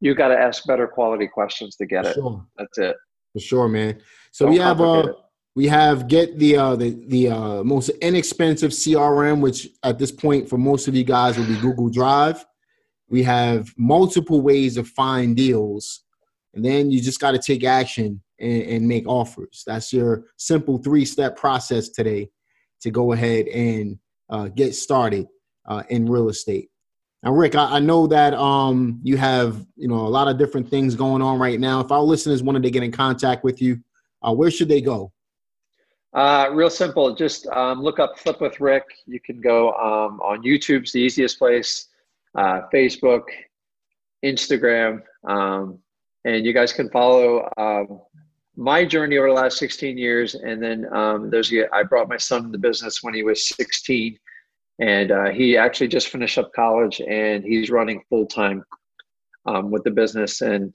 [0.00, 2.14] You got to ask better quality questions to get For it.
[2.14, 2.46] Sure.
[2.56, 2.96] That's it.
[3.34, 4.00] For sure, man.
[4.32, 5.12] So Don't we have uh
[5.54, 10.48] we have get the uh the the uh most inexpensive CRM, which at this point
[10.48, 12.44] for most of you guys will be Google Drive.
[13.08, 16.02] We have multiple ways to find deals,
[16.54, 19.62] and then you just got to take action and, and make offers.
[19.66, 22.30] That's your simple three step process today
[22.82, 25.26] to go ahead and uh, get started
[25.66, 26.68] uh, in real estate.
[27.22, 30.68] Now, Rick, I, I, know that um, you have you know a lot of different
[30.68, 31.80] things going on right now.
[31.80, 33.80] If our listeners wanted to get in contact with you,
[34.22, 35.12] uh, where should they go?
[36.14, 37.14] Uh, real simple.
[37.14, 38.84] Just um, look up Flip with Rick.
[39.06, 41.88] You can go um, on YouTube's the easiest place.
[42.34, 43.24] Uh, Facebook,
[44.24, 45.78] Instagram, um,
[46.24, 48.00] and you guys can follow um,
[48.56, 50.34] my journey over the last 16 years.
[50.34, 54.18] And then um, there's I brought my son in the business when he was 16,
[54.80, 58.64] and uh, he actually just finished up college and he's running full time
[59.46, 60.40] um, with the business.
[60.40, 60.72] And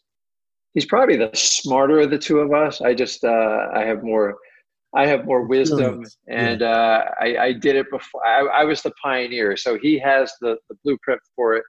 [0.73, 2.81] he's probably the smarter of the two of us.
[2.81, 4.37] I just uh, I have more.
[4.95, 8.25] I have more wisdom, and uh, I, I, did it before.
[8.25, 11.63] I, I, was the pioneer, so he has the, the blueprint for it,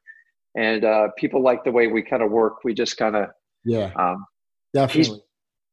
[0.57, 2.63] and uh, people like the way we kind of work.
[2.63, 3.27] We just kind of
[3.65, 4.25] yeah, um,
[4.73, 5.21] definitely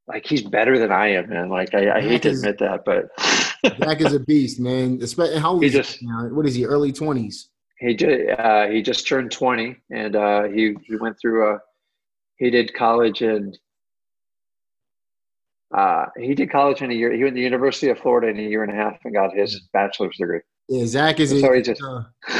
[0.07, 1.49] like he's better than I am, man.
[1.49, 3.09] Like I, I hate to admit that, but
[3.83, 4.99] Zach is a beast, man.
[5.01, 6.27] Especially how old he just now?
[6.27, 6.65] What is he?
[6.65, 7.49] Early twenties.
[7.79, 11.59] He just uh, he just turned twenty, and uh, he he went through a
[12.37, 13.57] he did college and
[15.75, 17.11] uh, he did college in a year.
[17.11, 19.33] He went to the University of Florida in a year and a half and got
[19.33, 20.41] his bachelor's degree.
[20.69, 21.29] Yeah, Zach is.
[21.29, 21.81] So a, he just,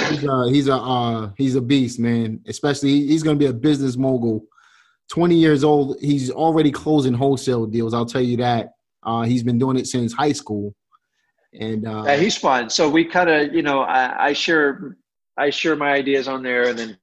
[0.10, 2.40] he's a he's a uh, he's a beast, man.
[2.48, 4.46] Especially he's going to be a business mogul
[5.12, 5.98] 20 years old.
[6.00, 7.94] He's already closing wholesale deals.
[7.94, 8.74] I'll tell you that.
[9.04, 10.74] Uh, he's been doing it since high school.
[11.54, 12.70] And uh, yeah, he's fun.
[12.70, 14.98] So we kind of, you know, I, I, share,
[15.38, 16.98] I share my ideas on there, and then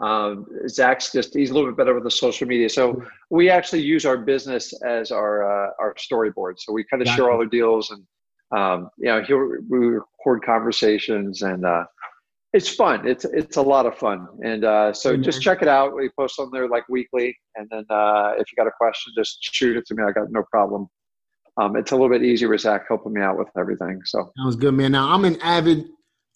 [0.00, 2.68] um, Zach's just he's a little bit better with the social media.
[2.68, 6.54] So we actually use our business as our uh, our storyboard.
[6.58, 8.04] So we kind of share all the deals, and
[8.50, 11.84] um, you know, here we record conversations, and uh,
[12.54, 13.06] it's fun.
[13.06, 15.22] It's it's a lot of fun, and uh, so mm-hmm.
[15.22, 15.94] just check it out.
[15.94, 19.38] We post on there like weekly, and then uh, if you got a question, just
[19.42, 20.04] shoot it to me.
[20.04, 20.86] I got no problem.
[21.60, 24.00] Um, it's a little bit easier with Zach helping me out with everything.
[24.04, 24.92] So that was good, man.
[24.92, 25.86] Now I'm an avid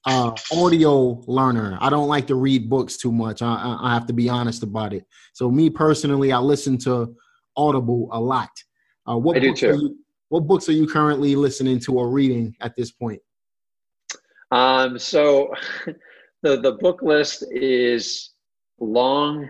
[0.07, 1.79] uh, audio learner.
[1.81, 3.41] I don't like to read books too much.
[3.41, 5.05] I, I have to be honest about it.
[5.35, 7.15] So me personally, I listen to
[7.57, 8.51] Audible a lot.
[9.09, 9.67] Uh, what I do too.
[9.69, 9.99] You,
[10.31, 13.21] what books are you currently listening to or reading at this point?
[14.51, 15.53] Um, so
[16.43, 18.31] the the book list is
[18.81, 19.49] long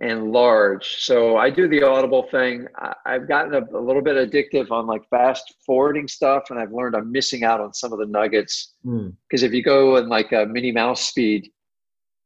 [0.00, 0.96] and large.
[0.98, 2.66] So I do the Audible thing.
[2.76, 6.72] I, have gotten a, a, little bit addictive on like fast forwarding stuff, and I've
[6.72, 8.74] learned I'm missing out on some of the nuggets.
[8.82, 9.36] Because hmm.
[9.36, 9.42] mm.
[9.42, 11.50] if you go in like a Minnie Mouse speed,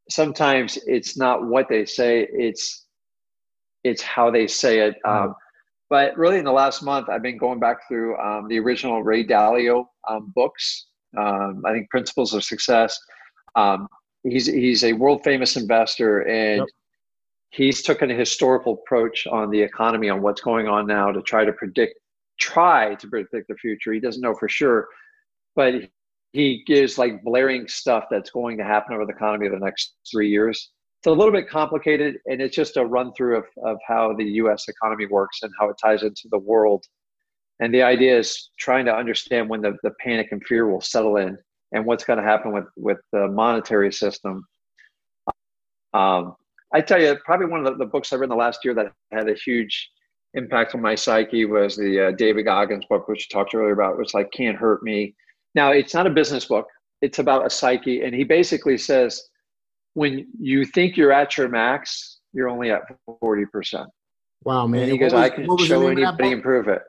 [0.08, 2.86] sometimes it's not what they say; it's
[3.82, 4.94] it's how they say it.
[5.04, 5.24] Mm.
[5.24, 5.34] Um,
[5.90, 9.24] but really, in the last month, I've been going back through um, the original Ray
[9.24, 10.86] Dalio um, books.
[11.16, 12.98] Um, I think Principles of Success.
[13.56, 13.88] Um,
[14.22, 16.68] he's he's a world famous investor, and yep.
[17.50, 21.44] he's taken a historical approach on the economy on what's going on now to try
[21.44, 21.94] to predict,
[22.38, 23.92] try to predict the future.
[23.92, 24.88] He doesn't know for sure,
[25.54, 25.74] but
[26.32, 29.94] he gives like blaring stuff that's going to happen over the economy of the next
[30.10, 30.70] three years.
[30.98, 34.24] It's a little bit complicated, and it's just a run through of, of how the
[34.24, 34.68] U.S.
[34.68, 36.84] economy works and how it ties into the world.
[37.60, 41.18] And the idea is trying to understand when the, the panic and fear will settle
[41.18, 41.38] in
[41.74, 44.46] and what's going to happen with with the monetary system.
[45.92, 46.36] Um,
[46.72, 48.74] I tell you, probably one of the, the, books I read in the last year
[48.74, 49.90] that had a huge
[50.34, 53.98] impact on my psyche was the uh, David Goggins book, which you talked earlier about,
[53.98, 55.14] which like can't hurt me.
[55.54, 56.66] Now, it's not a business book;
[57.02, 59.22] it's about a psyche, and he basically says
[59.94, 62.82] when you think you're at your max, you're only at
[63.20, 63.88] forty percent.
[64.44, 64.82] Wow, man!
[64.82, 66.82] And he goes, was, "I can show anybody improve it."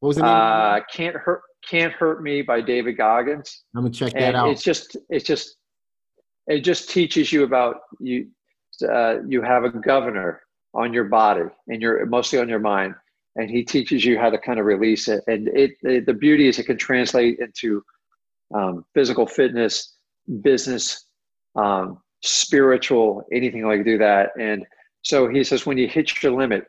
[0.00, 0.32] What was the name?
[0.32, 3.64] Uh, can't hurt can't Hurt Me by David Goggins.
[3.74, 4.48] I'm gonna check that and out.
[4.48, 5.56] It's just it's just
[6.46, 8.28] it just teaches you about you
[8.88, 10.42] uh, you have a governor
[10.74, 12.94] on your body and you're mostly on your mind
[13.36, 16.48] and he teaches you how to kind of release it and it, it the beauty
[16.48, 17.82] is it can translate into
[18.54, 19.96] um, physical fitness
[20.42, 21.06] business,
[21.56, 24.30] um, spiritual, anything like do that.
[24.38, 24.64] And
[25.02, 26.64] so he says, when you hit your limit,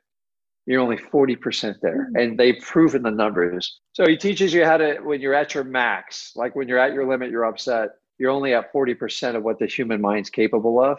[0.71, 2.07] you're only 40% there.
[2.11, 2.15] Hmm.
[2.15, 3.79] And they've proven the numbers.
[3.91, 6.93] So he teaches you how to, when you're at your max, like when you're at
[6.93, 10.97] your limit, you're upset, you're only at 40% of what the human mind's capable of.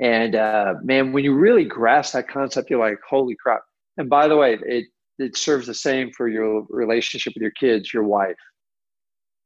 [0.00, 3.60] And uh, man, when you really grasp that concept, you're like, holy crap.
[3.98, 4.86] And by the way, it,
[5.18, 8.36] it serves the same for your relationship with your kids, your wife.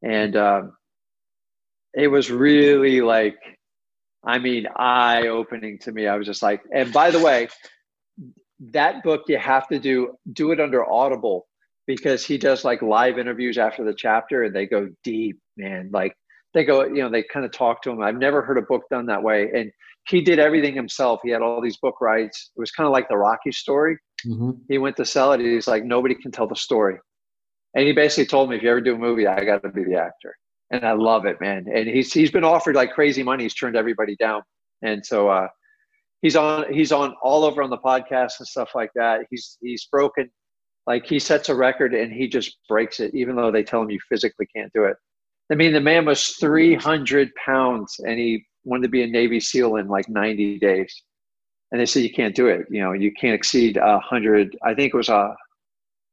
[0.02, 0.76] And um,
[1.92, 3.38] it was really like,
[4.22, 6.06] I mean, eye opening to me.
[6.06, 7.48] I was just like, and by the way,
[8.72, 11.46] that book you have to do do it under Audible
[11.86, 15.90] because he does like live interviews after the chapter and they go deep, man.
[15.92, 16.16] Like
[16.54, 18.00] they go, you know, they kind of talk to him.
[18.00, 19.50] I've never heard a book done that way.
[19.54, 19.70] And
[20.08, 21.20] he did everything himself.
[21.22, 22.50] He had all these book rights.
[22.56, 23.98] It was kind of like the Rocky story.
[24.26, 24.50] Mm-hmm.
[24.68, 25.40] He went to sell it.
[25.40, 26.98] He's like, nobody can tell the story.
[27.74, 29.84] And he basically told me, if you ever do a movie, I got to be
[29.84, 30.36] the actor.
[30.70, 31.66] And I love it, man.
[31.72, 33.44] And he's he's been offered like crazy money.
[33.44, 34.42] He's turned everybody down.
[34.82, 35.48] And so uh,
[36.24, 39.26] he's on he's on all over on the podcast and stuff like that.
[39.30, 40.30] He's he's broken
[40.86, 43.90] like he sets a record and he just breaks it, even though they tell him
[43.90, 44.96] you physically can't do it.
[45.50, 49.76] I mean, the man was 300 pounds and he wanted to be a Navy SEAL
[49.76, 51.02] in like 90 days.
[51.70, 52.66] And they said, you can't do it.
[52.70, 54.56] You know, you can't exceed a hundred.
[54.62, 55.34] I think it was a uh,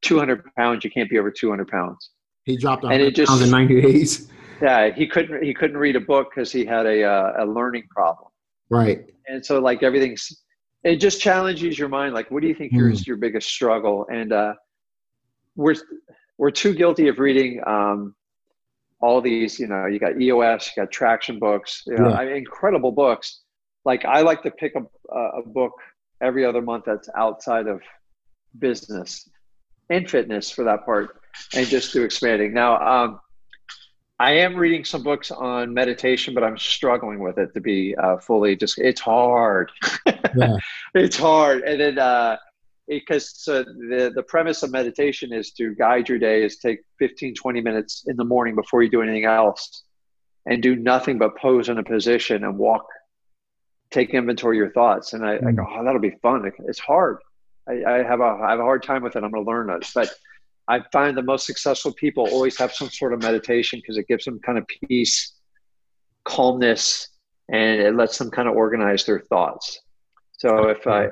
[0.01, 0.83] 200 pounds.
[0.83, 2.11] You can't be over 200 pounds.
[2.45, 4.29] He dropped 100 and it just, pounds in 90 days.
[4.61, 4.93] Yeah.
[4.93, 8.30] He couldn't, he couldn't read a book cause he had a, uh, a learning problem.
[8.71, 9.05] Right.
[9.27, 10.43] And so like everything's,
[10.83, 12.13] it just challenges your mind.
[12.13, 12.91] Like, what do you think mm.
[12.91, 14.07] is your biggest struggle?
[14.11, 14.53] And, uh,
[15.55, 15.75] we're,
[16.37, 18.15] we're too guilty of reading, um,
[19.01, 22.15] all these, you know, you got EOS, you got traction books, you know, yeah.
[22.15, 23.41] I mean, incredible books.
[23.83, 25.73] Like I like to pick a, a book
[26.21, 27.81] every other month that's outside of
[28.59, 29.27] business
[29.89, 31.19] and fitness for that part
[31.55, 32.53] and just do expanding.
[32.53, 33.19] Now, um,
[34.21, 38.17] I am reading some books on meditation, but I'm struggling with it to be uh,
[38.17, 39.71] fully just, it's hard.
[40.05, 40.57] Yeah.
[40.93, 41.63] it's hard.
[41.63, 42.37] And then, uh,
[42.87, 47.33] because so the, the premise of meditation is to guide your day is take 15
[47.33, 49.85] 20 minutes in the morning before you do anything else
[50.45, 52.85] and do nothing but pose in a position and walk
[53.89, 55.79] take inventory of your thoughts and i, I go mm.
[55.79, 57.19] oh that'll be fun it's hard
[57.69, 59.69] I, I, have a I have a hard time with it i'm going to learn
[59.69, 60.09] it but
[60.71, 64.25] i find the most successful people always have some sort of meditation because it gives
[64.25, 65.35] them kind of peace
[66.23, 67.09] calmness
[67.51, 69.81] and it lets them kind of organize their thoughts
[70.31, 71.07] so if i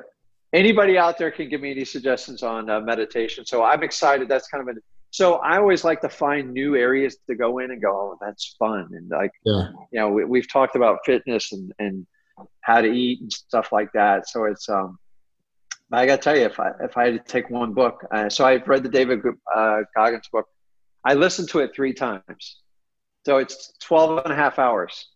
[0.52, 3.46] anybody out there can give me any suggestions on uh, meditation.
[3.46, 4.28] So I'm excited.
[4.28, 4.80] That's kind of a
[5.12, 8.54] so I always like to find new areas to go in and go, oh, that's
[8.58, 8.88] fun.
[8.92, 9.70] And like, yeah.
[9.92, 12.06] you know, we, have talked about fitness and, and
[12.60, 14.28] how to eat and stuff like that.
[14.28, 15.00] So it's, um,
[15.92, 18.28] I got to tell you, if I, if I had to take one book, uh,
[18.28, 19.20] so I've read the David
[19.54, 20.46] uh, Goggins book.
[21.04, 22.58] I listened to it three times.
[23.26, 25.08] So it's 12 and a half hours,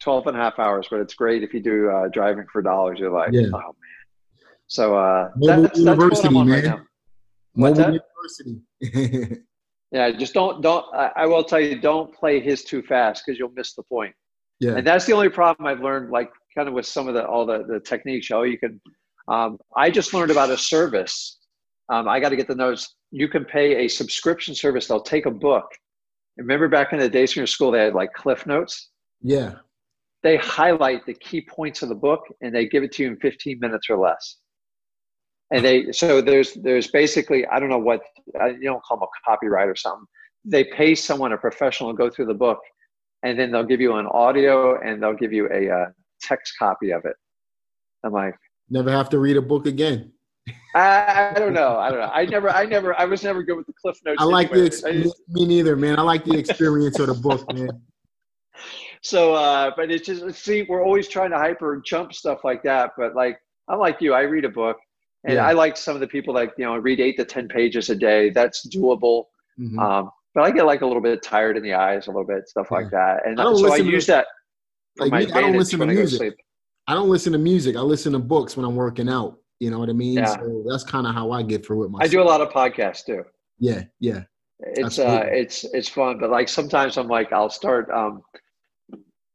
[0.00, 2.98] 12 and a half hours, but it's great if you do uh, driving for dollars.
[2.98, 3.46] You're like, yeah.
[3.52, 6.54] oh man, so uh, that's, that's I'm on man.
[6.54, 6.82] right now.
[7.54, 8.00] Mobile
[8.80, 9.42] University.
[9.92, 10.84] yeah, just don't don't.
[10.94, 14.14] I, I, will tell you, don't play his too fast because you'll miss the point.
[14.60, 16.10] Yeah, and that's the only problem I've learned.
[16.10, 18.30] Like kind of with some of the all the the techniques.
[18.30, 18.80] Oh, you can.
[19.28, 21.38] Um, I just learned about a service.
[21.88, 22.94] Um, I got to get the notes.
[23.10, 24.88] You can pay a subscription service.
[24.88, 25.66] They'll take a book.
[26.36, 28.90] Remember back in the days in your school, they had like Cliff Notes.
[29.22, 29.54] Yeah.
[30.22, 33.16] They highlight the key points of the book and they give it to you in
[33.16, 34.38] 15 minutes or less
[35.50, 39.30] and they so there's there's basically I don't know what you don't call them a
[39.30, 40.06] copyright or something.
[40.44, 42.60] They pay someone a professional to go through the book,
[43.22, 45.86] and then they'll give you an audio and they'll give you a uh,
[46.20, 47.16] text copy of it.
[48.04, 48.34] I'm like,
[48.70, 50.12] never have to read a book again.
[50.74, 51.76] I, I, don't know.
[51.78, 52.10] I don't know.
[52.12, 54.18] I never, I never, I was never good with the cliff notes.
[54.20, 54.60] I like anyway.
[54.60, 55.20] the experience.
[55.28, 55.98] Me neither, man.
[55.98, 57.70] I like the experience of the book, man.
[59.00, 62.92] So, uh, but it's just see, we're always trying to hyper jump stuff like that.
[62.96, 63.38] But like,
[63.68, 64.14] I'm like you.
[64.14, 64.76] I read a book
[65.24, 65.46] and yeah.
[65.46, 67.96] I like some of the people that, you know, read eight to 10 pages a
[67.96, 68.30] day.
[68.30, 69.24] That's doable.
[69.58, 69.78] Mm-hmm.
[69.78, 72.48] Um, but I get like a little bit tired in the eyes, a little bit,
[72.48, 72.76] stuff yeah.
[72.76, 73.26] like that.
[73.26, 74.26] And I so I use to, that
[74.98, 76.34] like I don't listen to music.
[76.86, 77.76] I, don't listen to music.
[77.76, 79.38] I listen to books when I'm working out.
[79.58, 80.14] You know what I mean?
[80.14, 80.36] Yeah.
[80.36, 82.08] So that's kind of how I get through it myself.
[82.08, 83.24] I do a lot of podcasts too.
[83.58, 84.24] Yeah, yeah.
[84.60, 88.22] It's uh it's it's fun, but like sometimes I'm like I'll start um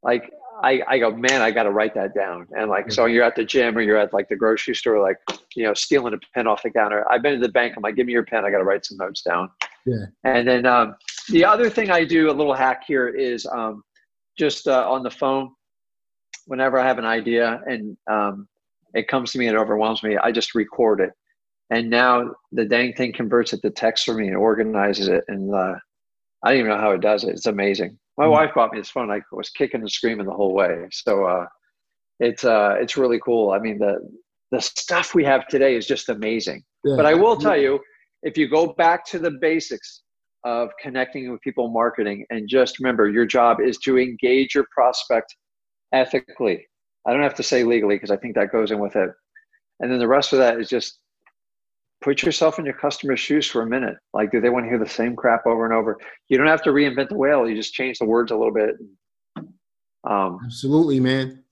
[0.03, 0.31] like
[0.63, 2.47] I, I go, man, I got to write that down.
[2.55, 5.17] And like, so you're at the gym or you're at like the grocery store, like,
[5.55, 7.09] you know, stealing a pen off the counter.
[7.11, 7.73] I've been to the bank.
[7.75, 8.45] I'm like, give me your pen.
[8.45, 9.49] I got to write some notes down.
[9.85, 10.05] Yeah.
[10.23, 10.95] And then um,
[11.29, 13.83] the other thing I do, a little hack here, is um,
[14.37, 15.51] just uh, on the phone,
[16.51, 18.45] whenever I have an idea and um,
[18.93, 21.11] it comes to me and it overwhelms me, I just record it.
[21.69, 25.23] And now the dang thing converts it to text for me and organizes it.
[25.29, 25.75] And uh,
[26.43, 27.29] I don't even know how it does it.
[27.29, 27.97] It's amazing.
[28.17, 28.33] My mm-hmm.
[28.33, 29.09] wife bought me this phone.
[29.09, 30.87] I was kicking and screaming the whole way.
[30.91, 31.45] So uh,
[32.19, 33.51] it's uh, it's really cool.
[33.51, 34.01] I mean the
[34.51, 36.65] the stuff we have today is just amazing.
[36.83, 36.97] Yeah.
[36.97, 37.79] But I will tell you,
[38.23, 40.01] if you go back to the basics
[40.43, 45.33] of connecting with people marketing and just remember your job is to engage your prospect
[45.93, 46.67] ethically.
[47.05, 49.09] I don't have to say legally because I think that goes in with it.
[49.79, 50.99] And then the rest of that is just
[52.01, 53.97] put yourself in your customer's shoes for a minute.
[54.13, 55.97] Like, do they want to hear the same crap over and over?
[56.29, 57.47] You don't have to reinvent the wheel.
[57.47, 58.75] You just change the words a little bit.
[60.03, 61.43] Um, Absolutely, man.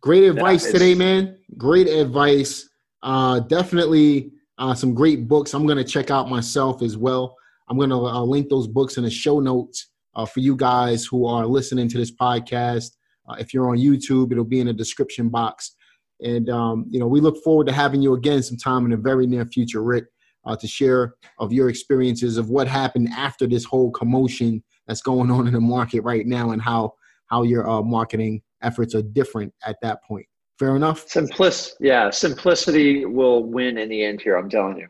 [0.00, 1.38] Great advice yeah, today, man.
[1.56, 2.68] Great advice.
[3.02, 5.54] Uh, definitely uh, some great books.
[5.54, 7.36] I'm going to check out myself as well.
[7.68, 11.04] I'm going to uh, link those books in the show notes uh, for you guys
[11.04, 12.96] who are listening to this podcast.
[13.28, 15.76] Uh, if you're on YouTube, it'll be in the description box.
[16.22, 19.26] And um, you know, we look forward to having you again sometime in the very
[19.26, 20.06] near future, Rick,
[20.44, 25.30] uh, to share of your experiences of what happened after this whole commotion that's going
[25.30, 26.94] on in the market right now, and how
[27.26, 30.26] how your uh, marketing efforts are different at that point.
[30.58, 31.06] Fair enough.
[31.06, 34.36] Simplic, yeah, simplicity will win in the end here.
[34.36, 34.88] I'm telling you.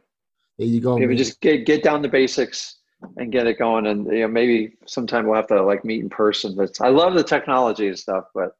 [0.59, 0.99] There you go.
[0.99, 2.78] Maybe just get get down the basics
[3.17, 6.11] and get it going, and you know maybe sometime we'll have to like meet in
[6.11, 6.55] person.
[6.57, 8.57] But I love the technology and stuff, but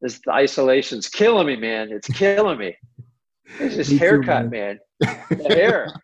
[0.00, 1.90] this isolation's killing me, man.
[1.90, 2.76] It's killing me.
[3.60, 4.80] It's just haircut, too, man.
[5.00, 5.24] man.
[5.28, 5.94] The hair.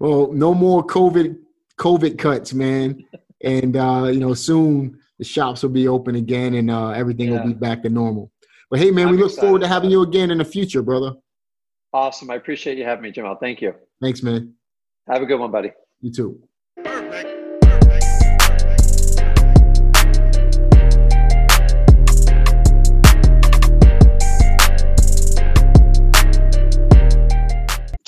[0.00, 1.36] well, no more COVID
[1.78, 3.04] COVID cuts, man.
[3.44, 7.40] And uh, you know, soon the shops will be open again and uh, everything yeah.
[7.40, 8.32] will be back to normal.
[8.68, 11.12] But hey, man, I'm we look forward to having you again in the future, brother.
[11.92, 12.30] Awesome.
[12.30, 13.38] I appreciate you having me, Jamel.
[13.38, 13.74] Thank you.
[14.00, 14.54] Thanks, man.
[15.08, 15.72] Have a good one, buddy.
[16.00, 16.42] You too.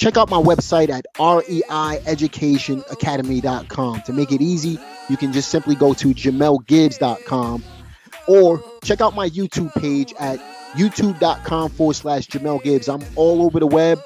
[0.04, 4.02] Check out my website at reieducationacademy.com.
[4.02, 4.78] To make it easy,
[5.08, 7.64] you can just simply go to jamelgibbs.com
[8.28, 10.38] or check out my YouTube page at
[10.74, 12.86] youtube.com forward slash Jamel Gibbs.
[12.86, 13.98] I'm all over the web,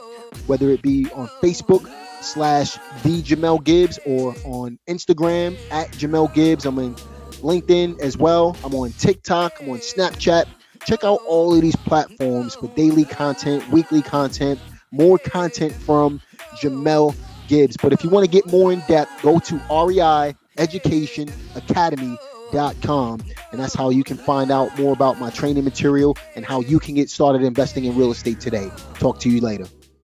[0.46, 1.90] whether it be on Facebook
[2.22, 6.64] slash the Jamel Gibbs or on Instagram at Jamel Gibbs.
[6.64, 6.94] I'm in
[7.40, 8.56] LinkedIn as well.
[8.62, 9.60] I'm on TikTok.
[9.60, 10.44] I'm on Snapchat.
[10.86, 14.60] Check out all of these platforms for daily content, weekly content,
[14.90, 16.20] more content from
[16.60, 17.14] Jamel
[17.48, 17.76] Gibbs.
[17.76, 23.20] But if you want to get more in depth, go to REI Education Academy.com.
[23.52, 26.78] And that's how you can find out more about my training material and how you
[26.78, 28.70] can get started investing in real estate today.
[28.94, 29.66] Talk to you later.